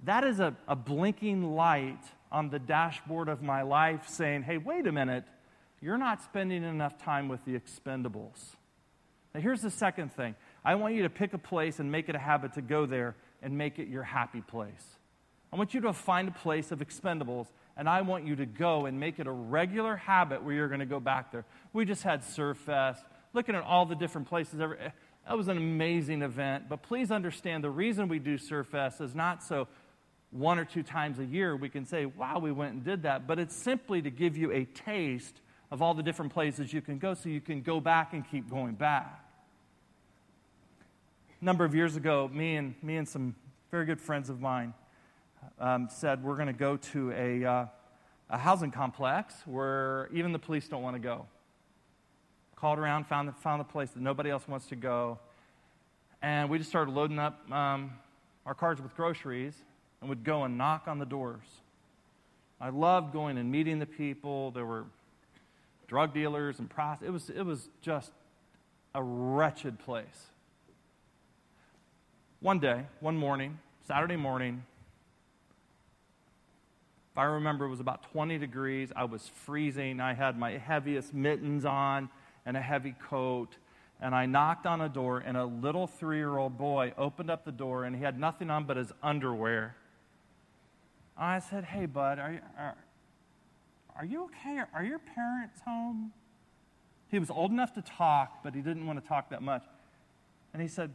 that 0.03 0.25
is 0.25 0.41
a, 0.41 0.55
a 0.67 0.77
blinking 0.77 1.55
light 1.55 2.03
on 2.33 2.51
the 2.51 2.59
dashboard 2.59 3.29
of 3.29 3.43
my 3.43 3.63
life 3.63 4.09
saying, 4.09 4.43
hey, 4.43 4.59
wait 4.59 4.87
a 4.87 4.93
minute, 4.93 5.25
you're 5.81 5.99
not 5.99 6.23
spending 6.23 6.65
enough 6.65 6.99
time 6.99 7.29
with 7.29 7.45
the 7.45 7.59
expendables. 7.59 8.57
Now, 9.35 9.41
here's 9.41 9.63
the 9.63 9.71
second 9.71 10.13
thing 10.13 10.35
I 10.65 10.75
want 10.75 10.95
you 10.95 11.03
to 11.03 11.11
pick 11.11 11.35
a 11.35 11.39
place 11.39 11.79
and 11.79 11.93
make 11.93 12.09
it 12.09 12.15
a 12.15 12.19
habit 12.19 12.55
to 12.55 12.63
go 12.63 12.87
there 12.87 13.15
and 13.43 13.57
make 13.57 13.79
it 13.79 13.89
your 13.89 14.03
happy 14.03 14.41
place. 14.41 14.85
I 15.53 15.57
want 15.57 15.73
you 15.75 15.81
to 15.83 15.93
find 15.93 16.29
a 16.29 16.33
place 16.33 16.73
of 16.73 16.81
expendables, 16.81 17.47
and 17.77 17.89
I 17.89 18.03
want 18.03 18.27
you 18.27 18.37
to 18.37 18.47
go 18.47 18.87
and 18.87 19.01
make 19.01 19.19
it 19.19 19.27
a 19.27 19.33
regular 19.33 19.97
habit 19.97 20.43
where 20.43 20.55
you're 20.55 20.69
going 20.69 20.81
to 20.81 20.87
go 20.87 21.01
back 21.01 21.33
there. 21.33 21.45
We 21.73 21.85
just 21.85 22.03
had 22.03 22.23
Surf 22.23 22.59
Fest 22.59 23.05
looking 23.33 23.55
at 23.55 23.65
all 23.65 23.85
the 23.85 23.97
different 23.97 24.29
places. 24.29 24.59
That 24.59 25.37
was 25.37 25.49
an 25.49 25.57
amazing 25.57 26.23
event. 26.23 26.69
But 26.69 26.83
please 26.83 27.11
understand 27.11 27.65
the 27.65 27.71
reason 27.71 28.09
we 28.09 28.21
do 28.21 28.39
Surf 28.39 28.69
Fest 28.69 29.01
is 29.01 29.15
not 29.15 29.43
so 29.43 29.67
one 30.31 30.59
or 30.59 30.65
two 30.65 30.83
times 30.83 31.19
a 31.19 31.25
year 31.25 31.57
we 31.57 31.69
can 31.69 31.85
say, 31.85 32.07
wow, 32.07 32.39
we 32.39 32.53
went 32.53 32.75
and 32.75 32.85
did 32.85 33.03
that. 33.03 33.27
But 33.27 33.39
it's 33.39 33.57
simply 33.57 34.03
to 34.03 34.11
give 34.11 34.37
you 34.37 34.53
a 34.53 34.65
taste 34.65 35.41
of 35.71 35.83
all 35.83 35.95
the 35.95 36.03
different 36.03 36.33
places 36.33 36.73
you 36.73 36.81
can 36.81 36.99
go 36.99 37.15
so 37.15 37.29
you 37.29 37.41
can 37.41 37.61
go 37.61 37.81
back 37.81 38.13
and 38.13 38.29
keep 38.29 38.49
going 38.49 38.75
back. 38.75 39.21
A 41.41 41.45
number 41.45 41.65
of 41.65 41.75
years 41.75 41.97
ago, 41.97 42.31
me 42.33 42.57
and, 42.57 42.75
me 42.83 42.97
and 42.97 43.09
some 43.09 43.35
very 43.71 43.85
good 43.85 44.01
friends 44.01 44.31
of 44.31 44.41
mine 44.41 44.75
um, 45.59 45.89
said 45.91 46.23
we're 46.23 46.37
going 46.37 46.49
to 46.49 46.53
go 46.53 46.77
to 46.77 47.13
a, 47.13 47.45
uh, 47.45 47.67
a 48.31 48.39
housing 48.39 48.71
complex 48.71 49.35
where 49.45 50.09
even 50.13 50.33
the 50.33 50.39
police 50.39 50.69
don't 50.69 50.83
want 50.83 50.97
to 50.97 51.01
go 51.01 51.27
called 52.65 52.79
around, 52.79 53.07
found 53.07 53.29
the, 53.29 53.33
found 53.33 53.61
the 53.61 53.65
place 53.65 53.91
that 53.91 54.01
nobody 54.01 54.31
else 54.31 54.49
wants 54.49 54.69
to 54.69 54.75
go. 54.75 55.19
And 56.23 56.49
we 56.49 56.57
just 56.57 56.71
started 56.71 56.95
loading 56.95 57.19
up 57.19 57.51
um, 57.53 57.93
our 58.47 58.55
cars 58.55 58.81
with 58.81 58.97
groceries 58.97 59.55
and 60.01 60.09
would 60.09 60.25
go 60.25 60.45
and 60.45 60.57
knock 60.57 60.85
on 60.87 60.99
the 60.99 61.05
doors. 61.05 61.45
I 62.59 62.71
loved 62.71 63.13
going 63.13 63.37
and 63.37 63.53
meeting 63.53 63.81
the 63.81 63.87
people. 63.87 64.51
There 64.53 64.65
were 64.65 64.87
drug 65.89 66.15
dealers 66.15 66.59
and 66.59 66.71
prostitutes. 66.71 67.07
It 67.07 67.13
was, 67.13 67.31
it 67.41 67.43
was 67.43 67.69
just 67.83 68.13
a 68.95 69.03
wretched 69.03 69.79
place. 69.79 70.31
One 72.41 72.61
day, 72.61 72.87
one 73.01 73.19
morning, 73.19 73.59
Saturday 73.87 74.17
morning, 74.17 74.63
I 77.17 77.25
remember, 77.25 77.65
it 77.65 77.69
was 77.69 77.81
about 77.81 78.11
20 78.13 78.39
degrees. 78.39 78.91
I 78.95 79.05
was 79.05 79.31
freezing. 79.45 80.01
I 80.01 80.15
had 80.15 80.37
my 80.37 80.53
heaviest 80.59 81.15
mittens 81.15 81.65
on 81.65 82.09
and 82.45 82.57
a 82.57 82.61
heavy 82.61 82.95
coat. 83.09 83.57
And 84.01 84.15
I 84.15 84.27
knocked 84.27 84.67
on 84.67 84.81
a 84.81 84.89
door, 84.89 85.21
and 85.25 85.37
a 85.37 85.45
little 85.45 85.87
three 85.87 86.17
year 86.17 86.37
old 86.37 86.59
boy 86.59 86.93
opened 86.99 87.31
up 87.31 87.45
the 87.45 87.53
door, 87.53 87.85
and 87.85 87.95
he 87.95 88.03
had 88.03 88.19
nothing 88.19 88.51
on 88.51 88.65
but 88.65 88.77
his 88.77 88.93
underwear. 89.03 89.77
I 91.17 91.39
said, 91.39 91.65
Hey, 91.65 91.87
bud, 91.87 92.19
are 92.19 92.33
you, 92.33 92.41
are, 92.59 92.77
are 93.97 94.05
you 94.05 94.25
okay? 94.25 94.61
Are 94.75 94.85
your 94.85 94.99
parents 94.99 95.61
home? 95.65 96.13
He 97.09 97.19
was 97.21 97.31
old 97.31 97.53
enough 97.53 97.73
to 97.75 97.83
talk, 97.83 98.43
but 98.43 98.55
he 98.55 98.61
didn't 98.61 98.87
want 98.87 99.01
to 99.01 99.09
talk 99.09 99.31
that 99.31 99.41
much. 99.41 99.63
And 100.53 100.61
he 100.61 100.67
said, 100.67 100.93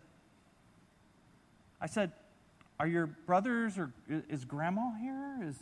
I 1.79 1.87
said, 1.87 2.11
Are 2.77 2.87
your 2.87 3.07
brothers 3.07 3.77
or 3.77 3.93
is 4.09 4.43
grandma 4.43 4.91
here? 5.01 5.39
Is 5.41 5.55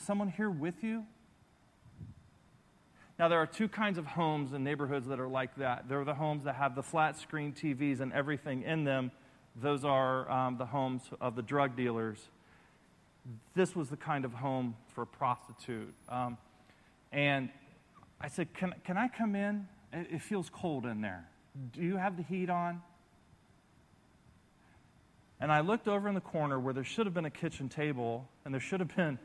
someone 0.00 0.28
here 0.28 0.50
with 0.50 0.82
you? 0.82 1.04
Now, 3.18 3.28
there 3.28 3.38
are 3.38 3.46
two 3.46 3.68
kinds 3.68 3.98
of 3.98 4.06
homes 4.06 4.52
and 4.52 4.64
neighborhoods 4.64 5.06
that 5.08 5.20
are 5.20 5.28
like 5.28 5.54
that. 5.56 5.88
There 5.88 6.00
are 6.00 6.06
the 6.06 6.14
homes 6.14 6.44
that 6.44 6.54
have 6.54 6.74
the 6.74 6.82
flat 6.82 7.18
screen 7.18 7.52
TVs 7.52 8.00
and 8.00 8.12
everything 8.14 8.62
in 8.62 8.84
them. 8.84 9.10
Those 9.56 9.84
are 9.84 10.30
um, 10.30 10.56
the 10.56 10.64
homes 10.64 11.02
of 11.20 11.36
the 11.36 11.42
drug 11.42 11.76
dealers. 11.76 12.18
This 13.54 13.76
was 13.76 13.90
the 13.90 13.96
kind 13.96 14.24
of 14.24 14.32
home 14.32 14.74
for 14.94 15.02
a 15.02 15.06
prostitute. 15.06 15.92
Um, 16.08 16.38
and 17.12 17.50
I 18.20 18.28
said, 18.28 18.54
can, 18.54 18.74
can 18.84 18.96
I 18.96 19.08
come 19.08 19.34
in? 19.34 19.68
It, 19.92 20.06
it 20.12 20.22
feels 20.22 20.48
cold 20.48 20.86
in 20.86 21.02
there. 21.02 21.28
Do 21.72 21.82
you 21.82 21.96
have 21.96 22.16
the 22.16 22.22
heat 22.22 22.48
on? 22.48 22.80
And 25.40 25.50
I 25.50 25.60
looked 25.60 25.88
over 25.88 26.08
in 26.08 26.14
the 26.14 26.20
corner 26.20 26.58
where 26.60 26.72
there 26.72 26.84
should 26.84 27.06
have 27.06 27.14
been 27.14 27.24
a 27.24 27.30
kitchen 27.30 27.68
table 27.68 28.28
and 28.44 28.54
there 28.54 28.60
should 28.60 28.80
have 28.80 28.94
been 28.94 29.18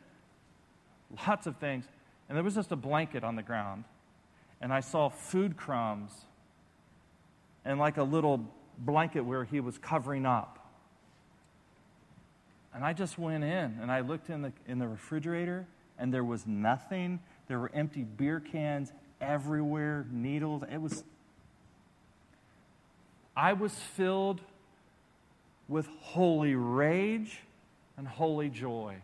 lots 1.28 1.48
of 1.48 1.58
things. 1.58 1.86
And 2.28 2.36
there 2.36 2.44
was 2.44 2.56
just 2.56 2.72
a 2.72 2.76
blanket 2.76 3.24
on 3.24 3.36
the 3.36 3.44
ground. 3.44 3.84
And 4.62 4.74
I 4.74 4.80
saw 4.80 5.10
food 5.10 5.58
crumbs 5.58 6.12
and 7.64 7.80
like 7.80 7.98
a 7.98 8.04
little 8.04 8.46
blanket 8.78 9.22
where 9.22 9.44
he 9.44 9.60
was 9.60 9.78
covering 9.78 10.26
up. 10.26 10.60
And 12.74 12.84
I 12.84 12.94
just 12.94 13.18
went 13.18 13.44
in 13.44 13.78
and 13.82 13.92
I 13.92 14.02
looked 14.02 14.30
in 14.30 14.42
the, 14.42 14.52
in 14.68 14.80
the 14.80 14.88
refrigerator 14.88 15.66
and 15.98 16.14
there 16.14 16.24
was 16.24 16.46
nothing. 16.46 17.20
There 17.48 17.60
were 17.60 17.72
empty 17.74 18.04
beer 18.04 18.40
cans 18.40 18.92
everywhere, 19.22 20.06
needles. 20.12 20.64
It 20.70 20.82
was. 20.82 21.04
I 23.36 23.54
was 23.54 23.74
filled 23.74 24.42
with 25.68 25.88
holy 26.02 26.56
rage 26.56 27.40
and 27.98 28.08
holy 28.08 28.50
joy 28.50 28.98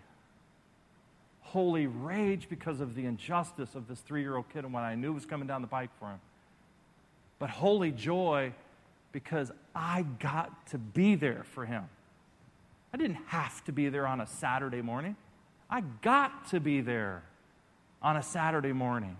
holy 1.51 1.85
rage 1.85 2.47
because 2.49 2.79
of 2.79 2.95
the 2.95 3.05
injustice 3.05 3.75
of 3.75 3.85
this 3.85 3.99
three 3.99 4.21
year 4.21 4.37
old 4.37 4.47
kid 4.49 4.63
and 4.63 4.73
what 4.73 4.83
I 4.83 4.95
knew 4.95 5.11
was 5.11 5.25
coming 5.25 5.47
down 5.47 5.61
the 5.61 5.67
pike 5.67 5.89
for 5.99 6.05
him. 6.05 6.19
But 7.39 7.49
holy 7.49 7.91
joy 7.91 8.53
because 9.11 9.51
I 9.75 10.05
got 10.19 10.67
to 10.67 10.77
be 10.77 11.15
there 11.15 11.43
for 11.43 11.65
him. 11.65 11.83
I 12.93 12.97
didn't 12.97 13.19
have 13.27 13.63
to 13.65 13.73
be 13.73 13.89
there 13.89 14.07
on 14.07 14.21
a 14.21 14.27
Saturday 14.27 14.81
morning, 14.81 15.17
I 15.69 15.81
got 16.01 16.47
to 16.49 16.61
be 16.61 16.79
there 16.79 17.23
on 18.01 18.15
a 18.15 18.23
Saturday 18.23 18.71
morning. 18.71 19.17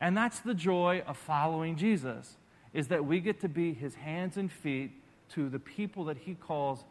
And 0.00 0.14
that's 0.14 0.40
the 0.40 0.54
joy 0.54 1.02
of 1.06 1.16
following 1.16 1.76
Jesus 1.76 2.36
is 2.74 2.88
that 2.88 3.06
we 3.06 3.20
get 3.20 3.40
to 3.40 3.48
be 3.48 3.72
his 3.72 3.94
hands 3.94 4.36
and 4.36 4.52
feet 4.52 4.90
to 5.30 5.48
the 5.48 5.58
people 5.58 6.04
that 6.04 6.18
he 6.18 6.34
calls 6.34 6.84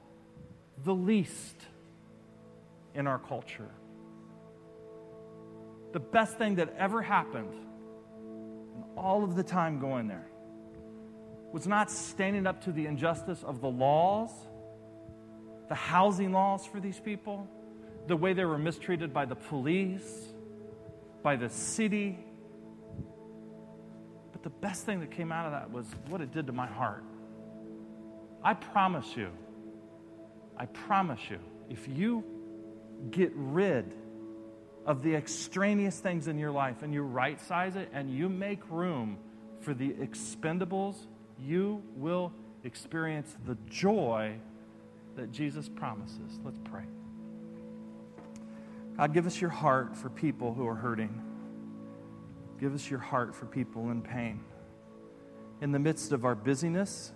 the 0.84 0.96
least 0.96 1.56
in 2.96 3.06
our 3.06 3.20
culture 3.20 3.70
the 5.96 6.00
best 6.02 6.38
thing 6.38 6.56
that 6.56 6.76
ever 6.78 7.02
happened 7.02 7.54
in 7.54 8.84
all 8.98 9.24
of 9.24 9.34
the 9.38 9.44
time 9.44 9.80
going 9.80 10.10
there 10.10 10.28
was 11.54 11.68
not 11.68 11.90
standing 11.90 12.46
up 12.46 12.62
to 12.62 12.74
the 12.74 12.86
injustice 12.86 13.42
of 13.44 13.62
the 13.62 13.70
laws, 13.70 14.30
the 15.70 15.76
housing 15.76 16.34
laws 16.34 16.66
for 16.66 16.82
these 16.82 17.00
people, 17.00 17.48
the 18.08 18.16
way 18.18 18.34
they 18.34 18.44
were 18.44 18.58
mistreated 18.58 19.14
by 19.14 19.24
the 19.24 19.38
police, 19.38 20.34
by 21.24 21.38
the 21.38 21.48
city. 21.48 22.20
But 24.34 24.44
the 24.44 24.50
best 24.50 24.86
thing 24.86 25.00
that 25.00 25.12
came 25.12 25.32
out 25.32 25.46
of 25.46 25.54
that 25.54 25.72
was 25.72 25.86
what 26.10 26.20
it 26.20 26.34
did 26.34 26.46
to 26.48 26.52
my 26.52 26.68
heart. 26.68 27.06
I 28.44 28.54
promise 28.54 29.16
you, 29.16 29.30
I 30.58 30.66
promise 30.66 31.22
you, 31.30 31.40
if 31.70 31.88
you 31.88 32.26
get 33.12 33.32
rid 33.34 33.94
of 34.86 35.02
the 35.02 35.16
extraneous 35.16 36.00
things 36.00 36.28
in 36.28 36.38
your 36.38 36.52
life 36.52 36.84
and 36.84 36.94
you 36.94 37.02
right 37.02 37.42
size 37.42 37.76
it 37.76 37.90
and 37.94 38.10
you 38.10 38.30
make 38.30 38.60
room 38.70 39.18
for 39.62 39.74
the 39.74 39.90
expendables, 39.94 40.96
you 41.40 41.82
will 41.96 42.32
experience 42.64 43.36
the 43.46 43.58
joy 43.70 44.36
that 45.16 45.32
Jesus 45.32 45.68
promises. 45.70 46.40
Let's 46.44 46.60
pray. 46.66 46.84
God, 48.98 49.14
give 49.14 49.26
us 49.26 49.42
your 49.42 49.50
heart 49.50 49.98
for 49.98 50.10
people 50.10 50.54
who 50.54 50.68
are 50.68 50.76
hurting. 50.76 51.22
Give 52.60 52.74
us 52.74 52.90
your 52.90 53.00
heart 53.00 53.36
for 53.36 53.46
people 53.46 53.92
in 53.92 54.02
pain. 54.02 54.42
In 55.62 55.72
the 55.72 55.80
midst 55.80 56.12
of 56.12 56.26
our 56.26 56.36
busyness 56.36 57.12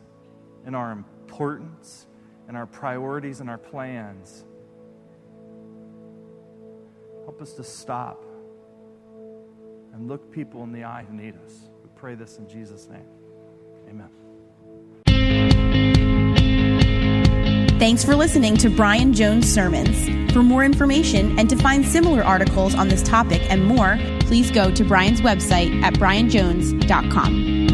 and 0.65 0.75
our 0.75 0.91
importance 0.91 2.07
and 2.47 2.57
our 2.57 2.65
priorities 2.65 3.39
and 3.39 3.49
our 3.49 3.57
plans, 3.57 4.43
Help 7.39 7.47
us 7.47 7.55
to 7.55 7.63
stop 7.63 8.21
and 9.93 10.09
look 10.09 10.29
people 10.29 10.61
in 10.63 10.73
the 10.73 10.83
eye 10.83 11.05
who 11.07 11.15
need 11.15 11.35
us. 11.45 11.69
We 11.81 11.89
pray 11.95 12.13
this 12.15 12.37
in 12.37 12.49
Jesus' 12.49 12.89
name. 12.89 13.05
Amen. 13.87 14.09
Thanks 17.79 18.03
for 18.03 18.13
listening 18.13 18.57
to 18.57 18.69
Brian 18.69 19.13
Jones 19.13 19.49
Sermons. 19.49 20.33
For 20.33 20.43
more 20.43 20.65
information 20.65 21.39
and 21.39 21.49
to 21.49 21.55
find 21.55 21.85
similar 21.85 22.21
articles 22.25 22.75
on 22.75 22.89
this 22.89 23.01
topic 23.03 23.41
and 23.49 23.63
more, 23.63 23.97
please 24.19 24.51
go 24.51 24.69
to 24.69 24.83
Brian's 24.83 25.21
website 25.21 25.81
at 25.81 25.93
brianjones.com. 25.93 27.68